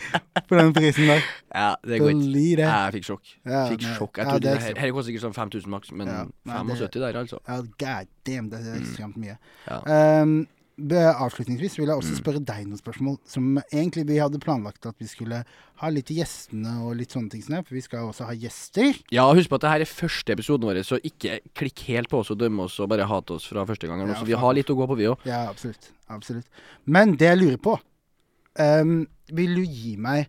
[0.50, 1.22] på den prisen der.
[1.56, 2.60] Ja, det går ikke.
[2.62, 3.32] Jeg fikk sjokk.
[3.46, 4.20] Ja, Fikk sjokk.
[4.22, 7.18] Jeg trodde er det her koster sikkert sånn 5000 maks, men Ja, nei, 75 der,
[7.24, 7.40] altså.
[7.50, 9.40] Ja, god damn, det er ekstremt mye.
[9.66, 9.80] Ja.
[10.22, 10.36] Um,
[10.80, 15.08] avslutningsvis vil jeg også spørre deg noen spørsmål som egentlig vi hadde planlagt at vi
[15.10, 15.42] skulle
[15.80, 18.98] ha litt til gjestene og litt sånne ting, for vi skal også ha gjester.
[19.14, 22.22] Ja, husk på at det her er første episoden vår, så ikke klikk helt på
[22.24, 24.12] oss og dømme oss og bare hate oss fra første gangen.
[24.12, 25.26] Ja, så vi har litt å gå på, vi òg.
[25.30, 25.92] Ja, absolutt.
[26.08, 26.50] absolutt.
[26.86, 27.78] Men det jeg lurer på
[28.60, 29.02] um,
[29.36, 30.28] Vil du gi meg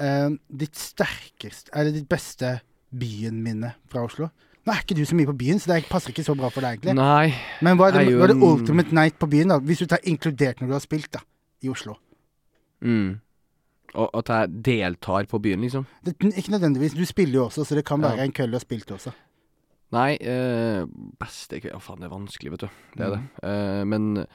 [0.00, 2.58] um, ditt sterkeste, eller ditt beste
[2.88, 4.30] byen-minne fra Oslo?
[4.68, 6.60] Nå er ikke du så mye på byen, så det passer ikke så bra for
[6.60, 6.94] deg, egentlig.
[6.98, 7.30] Nei.
[7.64, 9.56] Men hva er det, hva er det ultimate night på byen, da?
[9.64, 11.22] Hvis du tar inkludert når du har spilt, da,
[11.64, 11.94] i Oslo?
[12.84, 13.14] Mm.
[13.98, 15.86] Og at jeg deltar på byen, liksom.
[16.04, 16.92] Det, ikke nødvendigvis.
[16.98, 18.10] Du spiller jo også, så det kan Ja.
[18.12, 19.14] være en kveld du har spilt også.
[19.96, 20.84] Nei, eh,
[21.18, 22.68] beste kveld Å, faen, det er vanskelig, vet du.
[22.98, 23.22] Det er det.
[23.48, 24.26] Eh, men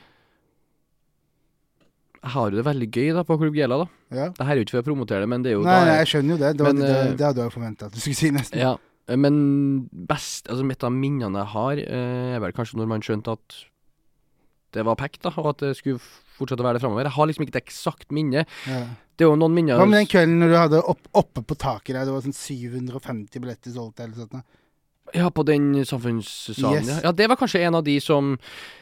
[2.24, 3.88] jeg har jo det veldig gøy da på Klubb Gela, da.
[4.16, 4.28] Ja.
[4.32, 5.96] Det her er jo ikke for å promotere det, men det er jo Nei, da
[6.00, 6.52] jeg- skjønner jo det.
[6.58, 8.58] Det, Men, det, eh, det, det hadde jeg jo forventa at du skulle si, nesten.
[8.60, 8.78] Ja,
[9.08, 13.34] men best Altså mitt av minnene jeg har, eh, er vel kanskje når man skjønte
[13.36, 13.58] at
[14.74, 16.00] det var pekt, da, og at det skulle
[16.34, 17.06] fortsette å være det framover.
[17.06, 18.42] Jeg har liksom ikke et eksakt minne.
[18.66, 18.80] Ja.
[19.14, 21.58] Det er jo noen minner Hva med den kvelden når du hadde opp, oppe på
[21.62, 24.32] taket der, det var sånn 750 billetter solgt eller sånt?
[24.34, 24.42] da?
[25.14, 26.90] Ja, på den samfunnssalen, Yes.
[26.90, 27.00] ja.
[27.04, 27.12] ja.
[27.14, 28.34] Det var kanskje en av de som,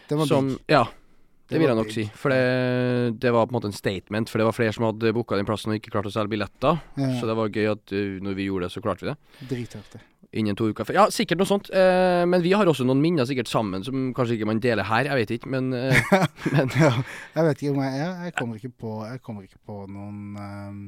[0.08, 0.62] Det var som big.
[0.72, 0.86] Ja.
[0.86, 1.98] Det Det vil jeg nok big.
[1.98, 2.06] si.
[2.16, 4.30] For det, det var på en måte en statement.
[4.32, 6.80] For det var flere som hadde booka den plassen og ikke klarte å selge billetter.
[6.96, 7.10] Ja.
[7.20, 9.18] Så det var gøy at uh, når vi gjorde det, så klarte vi det.
[9.50, 9.98] Drithøft.
[9.98, 10.02] det.
[10.34, 10.86] Innen to uker.
[10.88, 10.96] før.
[10.96, 11.68] Ja, sikkert noe sånt.
[11.76, 15.10] Eh, men vi har også noen minner sikkert sammen som kanskje ikke man deler her.
[15.10, 15.92] Jeg vet ikke, men, eh,
[16.54, 16.92] men Ja,
[17.36, 20.80] jeg vet ikke om jeg Jeg, kommer, ikke på, jeg kommer ikke på noen ehm,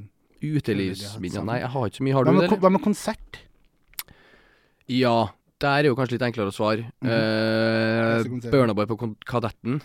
[0.43, 2.13] utelivsminner Nei, jeg har ikke så mye.
[2.15, 2.59] Har du det?
[2.63, 3.41] hva med konsert?
[4.87, 5.17] Ja.
[5.63, 6.87] Der er jo kanskje litt enklere å svare.
[7.03, 7.11] Mhm.
[7.11, 8.51] Eh, Beste konsert.
[8.55, 9.81] Burna Boy på Kadetten.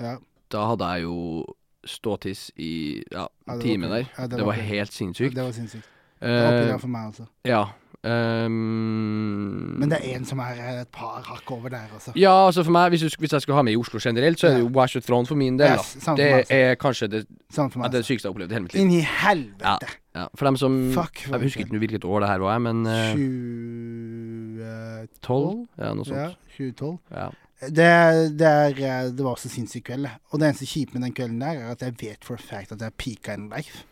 [0.00, 0.16] Ja,
[0.52, 1.44] Da hadde jeg jo
[1.86, 4.04] ståtiss i ja, Ja, det time der.
[4.16, 5.34] Ja, det det, var var helt sinnssykt.
[5.34, 5.84] det var sinnssykt.
[6.20, 7.26] Det var Eh, for meg altså.
[7.44, 7.66] ja.
[8.06, 12.12] Ehm, Men det er en som er et par hakk over der, altså.
[12.16, 14.48] Ja, altså for meg, hvis, du, hvis jeg skulle ha med i Oslo generelt, så
[14.48, 15.76] er det jo Wash the Throne for min del.
[15.76, 16.16] Yes, da.
[16.18, 17.90] Det meg er kanskje det, Sånn meg.
[17.94, 18.84] det sykeste jeg har opplevd i hele mitt liv.
[18.84, 19.94] Inn i helvete!
[20.16, 23.10] Ja, for dem som Fuck, Jeg husker ikke hvilket år det her var, men eh,
[23.12, 25.08] 2012?
[25.22, 25.66] 12?
[25.78, 26.98] Ja, noe Ja, 2012.
[27.12, 27.28] Ja.
[27.60, 30.08] Det, det, er, eh, det var også sinnssyk kveld.
[30.32, 32.72] Og det eneste kjipe med den kvelden der, er at jeg vet for a fact
[32.76, 33.84] at jeg peaka in life.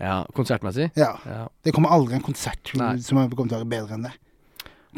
[0.00, 0.92] Ja, konsertmessig.
[0.96, 1.16] Ja.
[1.26, 1.48] Ja.
[1.66, 2.96] Det kommer aldri en konsert Nei.
[3.02, 4.14] som kommer til å være bedre enn det.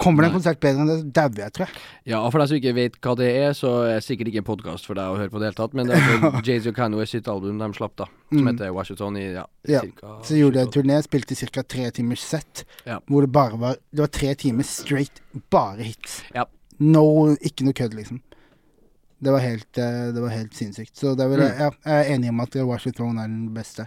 [0.00, 1.80] Kommer det en konsert bedre enn det, så dauer jeg, tror jeg.
[2.12, 4.46] ja, for deg som ikke vet hva det er, så er det sikkert ikke en
[4.46, 5.74] podkast for deg å høre på det hele tatt.
[5.76, 8.06] Men det er altså Jay-Z og Kanye sitt album de slapp, da.
[8.30, 8.52] Som Mm.
[8.52, 9.80] heter Washington i ja, Ja.
[9.82, 11.62] cirka Så gjorde jeg en turné, spilte ca.
[11.66, 13.00] tre timers sett, Ja.
[13.10, 16.22] hvor det bare var Det var tre timer straight, bare hits.
[16.34, 16.44] Ja.
[16.80, 17.04] No,
[17.44, 18.20] ikke noe kødd, liksom.
[19.20, 20.94] Det var helt, eh, det var helt sinnssykt.
[20.96, 21.58] Så det er vel, Mm.
[21.60, 23.86] ja, jeg er enig om at Washington er den beste.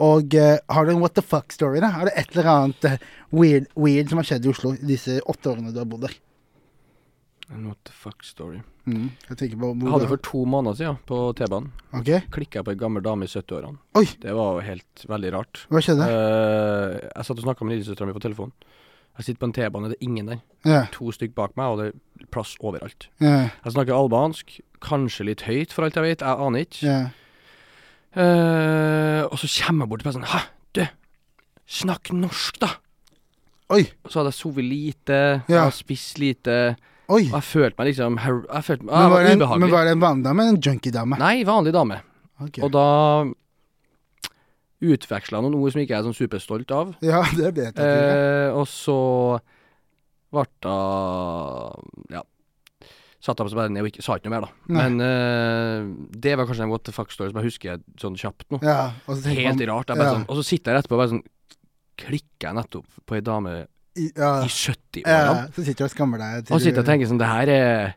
[0.00, 1.90] Og uh, har du en what the fuck-story, da?
[2.00, 2.98] Er det et eller annet eh,
[3.36, 6.14] weird, weird som har skjedd i Oslo i disse åtte årene du har bodd der?
[7.50, 8.62] En What the fuck story.
[8.86, 9.10] Mm.
[9.28, 11.72] Jeg tenker på Jeg hadde for to måneder siden på T-banen.
[11.92, 12.22] Okay.
[12.32, 13.76] Klikka på ei gammel dame i 70-årene.
[14.22, 15.64] Det var jo helt veldig rart.
[15.68, 16.06] hva skjedde?
[16.06, 18.54] Uh, jeg satt og snakka med lillesøstera mi på telefon.
[19.18, 20.38] Jeg sitter på en T-bane, det er ingen der.
[20.66, 20.86] Yeah.
[20.94, 23.08] To stykk bak meg, og det er plass overalt.
[23.22, 23.50] Yeah.
[23.64, 26.84] Jeg snakker albansk, kanskje litt høyt for alt jeg vet, jeg aner ikke.
[26.86, 27.10] Yeah.
[28.10, 30.38] Uh, og så kommer jeg bort til meg sånn Hæ,
[30.74, 30.80] du,
[31.70, 32.72] snakk norsk, da!
[33.70, 36.56] Oi, Og så hadde jeg sovet lite, jeg hadde spist lite,
[37.06, 37.20] oi.
[37.28, 39.62] og jeg følte meg liksom Jeg følte meg, jeg var, var det en, ubehagelig.
[39.62, 41.20] men var det en vanlig dame eller en junkie-dame?
[41.22, 42.00] Nei, vanlig dame.
[42.48, 42.64] Okay.
[42.66, 42.86] Og da
[44.80, 46.94] utveksla noen ord som ikke jeg er sånn superstolt av.
[47.04, 47.86] Ja, det vet jeg ikke.
[47.86, 48.98] Eh, og så
[50.30, 50.76] ble det
[52.16, 52.22] Ja.
[53.20, 54.52] Satt jeg på bare ned og ikke, sa ikke noe mer, da.
[54.72, 54.84] Nei.
[54.88, 55.88] Men eh,
[56.24, 58.62] det var kanskje en what the fuck-story som jeg husker sånn kjapt nå.
[58.64, 59.90] Ja, og så tenker Helt man, rart.
[59.92, 60.14] Jeg bare ja.
[60.16, 61.26] sånn, og så sitter jeg etterpå og bare sånn
[62.00, 63.50] Klikker jeg nettopp på ei dame
[64.00, 65.18] i, ja, i 70-åra?
[65.26, 66.46] ja, så sitter du og skammer deg.
[66.48, 67.90] til Og sitter og du- tenker sånn Det her er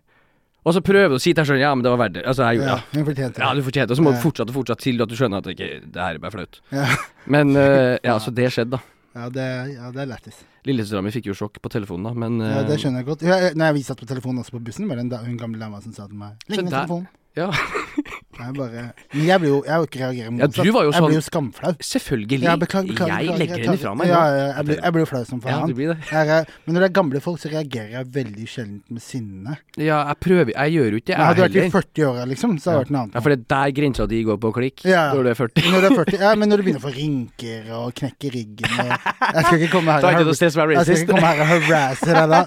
[0.64, 2.24] Og så prøver du å si til deg sjøl Ja, men det var verdt det.
[2.30, 3.04] Altså, jeg gjorde Ja, det.
[3.10, 3.44] fortjente det.
[3.44, 3.60] Ja, det.
[3.60, 3.96] du fortjente det.
[3.96, 6.02] Og så må du fortsette og fortsette til at du skjønner at det ikke Det
[6.06, 6.60] her er bare flaut.
[6.72, 6.86] Ja,
[7.36, 8.80] Men uh, ja, så det skjedde, da.
[9.20, 10.40] ja, det, ja, det er lættis.
[10.64, 13.26] Lillesøstera mi fikk jo sjokk på telefonen, da, men Ja, eh, det skjønner jeg godt.
[13.28, 15.60] Ja, når vi satt på telefonen også på bussen, var det en, da, hun gamle
[15.60, 17.10] dama som sa til meg Legg ned telefonen.
[17.36, 17.50] Ja.
[18.34, 20.98] Jeg bare Men jeg blir jo Jeg vil ikke reagere Ja, du var jo Jeg
[21.00, 21.72] sånn blir jo skamflau.
[21.84, 22.40] Selvfølgelig.
[22.44, 24.94] Ja, beklager, beklager, jeg beklager, legger tar- den ifra meg Ja, ja, jeg blir, jeg
[24.94, 25.68] blir jo flau som Ja, faen.
[25.70, 25.98] du blir det.
[26.12, 29.58] Jeg men når det er gamle folk, så reagerer jeg veldig sjelden med sinne.
[29.78, 32.58] Ja, jeg prøver Jeg gjør jo ikke det, Men hadde du vært i 40-åra, liksom,
[32.60, 33.14] så hadde det vært noe annet.
[33.14, 34.86] Ja, for det er der grensa di går på klikk.
[34.86, 35.04] Ja.
[35.14, 35.72] Når du er 40.
[35.74, 38.80] Når du er 40, ja, men når du begynner å få rynker og knekke ryggen
[38.80, 38.90] og
[39.34, 42.42] Jeg skal ikke komme her er og Jeg og harasse deg da.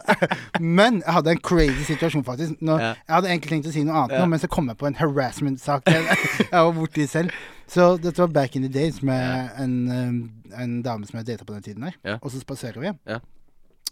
[0.61, 2.57] Men jeg hadde en crazy situasjon, faktisk.
[2.61, 2.93] Når, Ja.
[3.07, 4.20] Jeg hadde egentlig tenkt å si noe annet Ja.
[4.24, 6.18] nå, men så kom jeg på en harassment-sak jeg,
[6.53, 7.30] jeg var borti selv.
[7.66, 10.18] Så dette var back in the days med en, um,
[10.55, 11.97] en dame som jeg data på den tiden her.
[12.07, 12.18] Ja.
[12.20, 12.93] Og så spaserer vi.
[13.09, 13.20] Ja.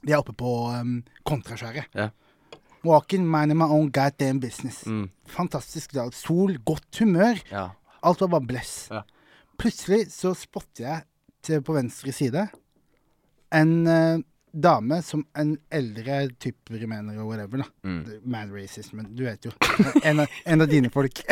[0.05, 1.91] Vi er oppe på um, Kontraskjæret.
[1.95, 2.11] Ja.
[2.85, 4.85] Walking, minding my own goddamn business.
[4.87, 5.09] Mm.
[5.27, 6.13] Fantastisk dag.
[6.15, 7.41] Sol, godt humør.
[7.51, 7.71] Ja.
[8.05, 8.77] Alt var bare bless.
[8.93, 9.03] Ja.
[9.59, 11.03] Plutselig så spotter jeg
[11.45, 12.49] til på venstre side
[13.55, 14.19] en eh,
[14.55, 17.67] dame som en eldre type rumener og whatever, da.
[17.87, 18.01] Mm.
[18.31, 19.53] Mad racist, men du vet jo.
[20.03, 21.23] En av, en av dine folk.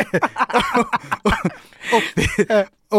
[1.97, 2.27] oppi,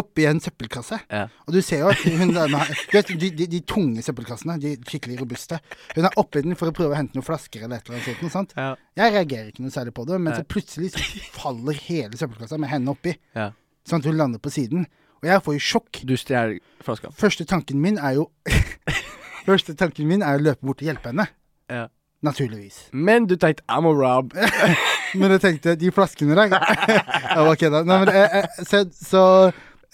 [0.00, 0.98] oppi en søppelkasse.
[1.12, 1.26] Ja.
[1.44, 2.72] Og du ser jo at hun dame har
[3.10, 5.60] de, de, de tunge søppelkassene, de skikkelig robuste.
[5.94, 8.24] Hun er oppi den for å prøve å hente noen flasker eller et eller annet
[8.24, 8.34] sånt.
[8.34, 8.56] Sant?
[8.58, 8.72] Ja.
[9.04, 11.04] Jeg reagerer ikke noe særlig på det, men så plutselig så
[11.36, 13.16] faller hele søppelkassa med henne oppi.
[13.36, 13.52] Ja.
[13.84, 14.88] Sånn at hun lander på siden.
[15.24, 16.02] Og jeg får jo sjokk.
[16.04, 17.08] Du stjeler flaska.
[17.16, 18.28] Første tanken min er jo
[19.44, 21.26] Første tanken min er å løpe bort og hjelpe henne.
[21.72, 21.86] Ja.
[22.24, 22.86] Naturligvis.
[22.96, 24.32] Men du tenkte I'm a rob.
[25.18, 27.84] Men jeg tenkte de flaskene der ja, ok da.
[27.86, 29.20] Nei, men, eh, eh, så, så,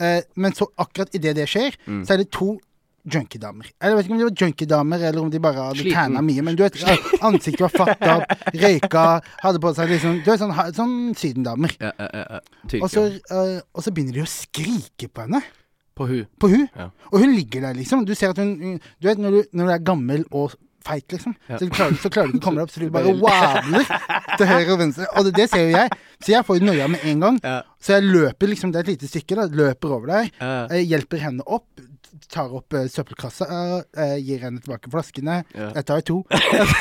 [0.00, 2.04] eh, men så akkurat idet det skjer, Mm.
[2.08, 2.54] så er det to
[3.10, 3.68] junkiedamer.
[3.80, 6.42] Jeg vet ikke om de var junkiedamer, eller om de bare hadde tanna mye.
[6.46, 6.78] Men du vet,
[7.20, 8.32] ansiktet var fatta opp,
[8.64, 9.04] røyka,
[9.42, 11.76] hadde på seg liksom Du er sånn, sånn sydendamer.
[11.80, 12.40] Ja, ja, ja.
[12.80, 15.42] Og så, eh, og så begynner de å skrike på henne.
[16.00, 16.24] På hun.
[16.40, 16.66] På hun.
[16.76, 16.88] Ja.
[17.12, 18.06] Og hun ligger der, liksom.
[18.08, 21.04] Du ser at hun hun- Du vet når du, når du er gammel og feit,
[21.12, 21.58] liksom, Ja.
[21.60, 23.84] så, klarer, så klarer du ikke å komme deg opp, så du bare wabler
[24.38, 25.06] til høyre og venstre.
[25.20, 25.90] Og det, det ser jo jeg,
[26.24, 27.40] så jeg får jo noia med en gang.
[27.44, 27.58] Ja.
[27.78, 30.30] Så jeg løper liksom, det er et lite stykke, da, løper over der.
[30.40, 30.54] Ja.
[30.72, 31.66] Jeg hjelper henne opp,
[32.32, 33.46] tar opp uh, søppelkassa,
[33.84, 35.42] uh, gir henne tilbake flaskene.
[35.54, 36.22] Jeg tar to.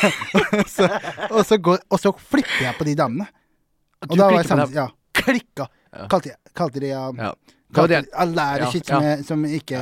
[0.78, 0.88] så,
[1.30, 3.28] og, så går, og så flipper jeg på de damene.
[4.06, 4.88] Og Du da var jeg sammen, ja,
[5.20, 5.68] klikka.
[6.10, 7.34] Kalte, jeg- kalte de ja,
[7.70, 8.10] Hva var kalte, det?
[8.90, 9.82] ja, Ja, som, ikke Ikke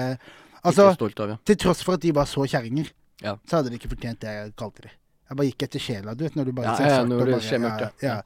[0.67, 1.35] Altså, stolt av, ja.
[1.45, 2.89] til tross for at de var så kjerringer,
[3.23, 3.38] Ja.
[3.47, 4.89] så hadde de ikke fortjent det jeg kalte de.
[5.29, 7.31] Jeg bare gikk etter sjela, du vet, når du bare Ja, ser svart når og
[7.31, 8.07] bare skjer mørkt, ja.
[8.07, 8.15] ja.
[8.15, 8.21] ja.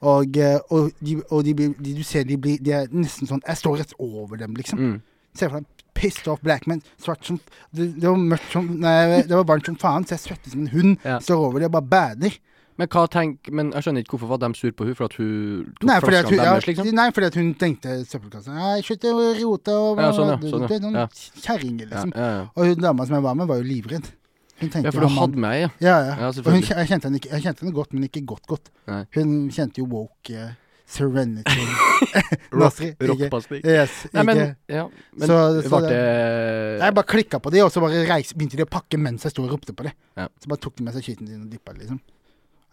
[0.00, 0.36] Og,
[0.70, 3.78] og, de, og de, de, du ser de blir De er nesten sånn Jeg står
[3.80, 4.78] rett over dem, liksom.
[4.80, 5.00] Mm.
[5.36, 7.38] Se for deg pissed off black men, svart som
[7.72, 10.66] det, det var mørkt som Nei, det var varmt som faen, så jeg svetter som
[10.66, 10.98] en hund.
[11.24, 12.36] Står over dem og bare bader.
[12.78, 15.72] Men tenk Men jeg skjønner ikke hvorfor var de sur på hun For at hun
[15.80, 16.90] tok Nei, fordi hun, deres, liksom?
[16.98, 20.78] nei, fordi hun tenkte søppelkassa slutt å rote og Ja, sånn, ja, sånn, ja.
[20.84, 21.06] Sånn Ja.
[21.46, 22.12] kjerringer, liksom.
[22.14, 22.44] ja, ja.
[22.54, 24.12] Og hun dama som jeg var med, var jo livredd.
[24.60, 25.70] Hun tenkte Ja, for du hadde meg, ja.
[25.80, 26.28] Ja, ja.
[26.28, 28.70] Og hun, jeg, kjente henne jeg kjente henne godt, men ikke godt godt.
[28.88, 29.02] Nei.
[29.16, 30.52] Hun kjente jo woke uh,
[30.86, 31.66] serenity
[32.60, 33.60] Nasri, Rockpasning.
[33.64, 37.72] Rock Yes, Nei, men, ja, men Så- så det- Jeg bare klikka på de, og
[37.72, 39.92] så bare reis, begynte de å pakke mens jeg sto og ropte på det.
[40.16, 40.28] Ja.
[40.40, 42.00] Så bare tok de med seg skiten sin og dippa liksom.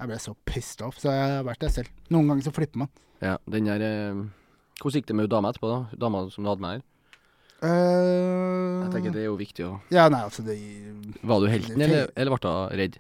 [0.04, 1.88] Jeg ble så pissed off, så jeg har vært der selv.
[2.12, 2.90] Noen ganger så flipper man.
[3.24, 4.18] Ja, den der eh,
[4.82, 5.78] Hvordan gikk det med dama etterpå, da?
[6.02, 6.82] Dama som du hadde med her?
[7.64, 10.58] Eh, Jeg tenker det er jo viktig å Ja, nei, altså det
[11.24, 12.98] Var du helten, eller, eller ble du redd?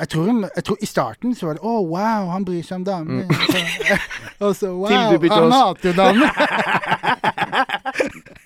[0.00, 2.76] jeg tror, hun- jeg tror I starten så var det 'Å, wow, han bryr seg
[2.80, 3.28] om damer'.
[3.30, 3.98] Så-
[4.48, 6.30] og så 'Wow, Til du begynte han å- hater jo damer'.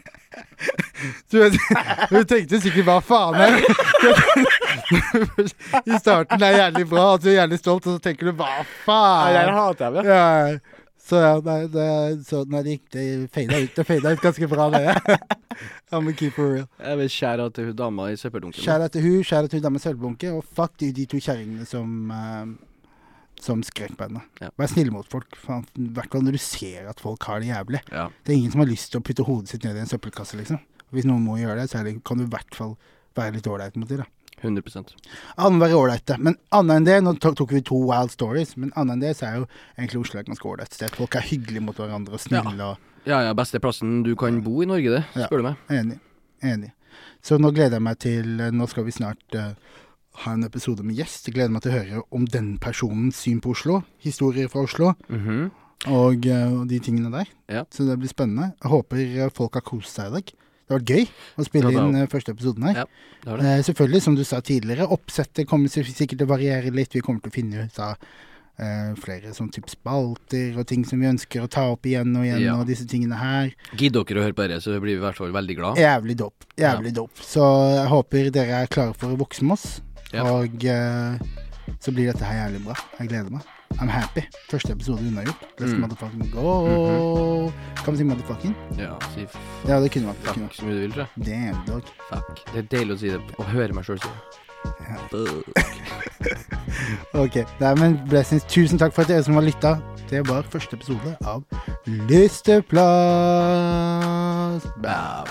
[1.33, 3.67] Hun, tenkte sikkert 'hva faen er det?'
[5.93, 8.65] I starten er jævlig bra, og du er jævlig stolt, og så tenker du 'hva
[8.87, 9.53] faen'?
[9.55, 10.59] hater jeg, Ja,
[11.09, 11.89] så ja, nei, det,
[12.29, 13.77] så, nei, det gikk det fada ut.
[13.77, 14.97] Det fada ut ganske bra, det.
[15.93, 16.67] I'm a keep it real.
[16.85, 18.63] Jeg vil skjære til hun dama i søppeldunken.
[18.63, 22.13] Kjære til hun, kjære til hun dama sølvbunke, og fuck de, de to kjerringene som
[22.13, 22.45] uh,
[23.41, 24.23] som skrek på henne.
[24.43, 24.51] Ja.
[24.59, 27.81] Vær snill mot folk, i hvert fall når du ser at folk har det jævlig.
[27.93, 28.09] Ja.
[28.27, 30.39] Det er ingen som har lyst til å putte hodet sitt ned i en søppelkasse,
[30.41, 30.61] liksom.
[30.95, 32.77] Hvis noen må gjøre det, så det, kan du i hvert fall
[33.19, 34.09] være litt ålreit mot dem, da.
[34.39, 34.63] 100
[35.59, 36.17] være ålreite.
[36.23, 39.27] Men annet enn det, nå tok, vi to wild stories, men annet enn det så
[39.27, 40.95] er jo egentlig Oslo et ganske ålreit sted.
[40.95, 44.63] Folk er hyggelige mot hverandre og snille og Ja ja, beste plassen du kan bo
[44.63, 45.27] i Norge, det, Ja.
[45.27, 45.57] spør du meg.
[45.71, 45.99] Enig.
[46.43, 46.73] Enig.
[47.23, 49.55] Så nå gleder jeg meg til Nå skal vi snart uh,
[50.25, 51.27] ha en episode med gjest.
[51.27, 53.83] Jeg gleder meg til å høre om den personens syn på Oslo.
[54.03, 54.95] Historier fra Oslo.
[55.09, 55.51] Mhm.
[55.87, 57.29] Og, uh, de tingene der.
[57.49, 57.65] Ja.
[57.71, 58.53] Så det blir spennende.
[58.61, 60.33] Jeg håper eh, folk har kost seg i dag.
[60.69, 61.05] Det har vært gøy
[61.41, 62.75] å spille Ja, inn eh, første episoden her.
[62.83, 62.85] Ja,
[63.25, 63.53] det det.
[63.57, 66.93] Eh, selvfølgelig, som du sa tidligere, oppsettet kommer sikkert til å variere litt.
[66.93, 67.97] Vi kommer til å finne ut av
[68.61, 72.27] eh, flere sånn type spalter og ting som vi ønsker å ta opp igjen og
[72.27, 72.57] igjen, Ja.
[72.61, 73.55] og disse tingene her.
[73.81, 75.77] Gidder dere å høre på dette, så blir vi i hvert fall veldig glad.
[75.81, 76.45] Jævlig dope.
[76.61, 77.17] Jævlig dope.
[77.25, 77.49] Så
[77.79, 79.81] jeg håper dere er klare for å vokse med oss.
[80.13, 80.25] Ja.
[80.29, 81.17] Og eh,
[81.81, 82.77] så blir dette her jævlig bra.
[83.01, 83.55] Jeg gleder meg.
[83.81, 84.23] I'm happy.
[84.51, 85.37] Første episode unnagjort.
[85.61, 85.81] Let's Mm.
[85.81, 87.53] motherfucking go.
[87.85, 88.55] Kan vi si motherfucking?
[88.79, 89.43] Ja, si fuck.
[89.69, 90.15] Ja, det kunne man.
[90.25, 91.27] Det kunne fuck så mye du vil, tror jeg.
[91.27, 91.83] Damn, dog.
[92.13, 92.41] Fuck.
[92.53, 94.15] Det er deilig å si det, å høre meg sjøl si det.
[94.89, 94.97] Ja.
[97.15, 97.37] Ok.
[97.61, 98.45] Nei, men blessings.
[98.45, 99.79] Tusen takk for at dere som har lytta.
[100.11, 101.43] Det var første episode av
[102.09, 102.73] Listeplass.
[104.83, 105.27] Bam.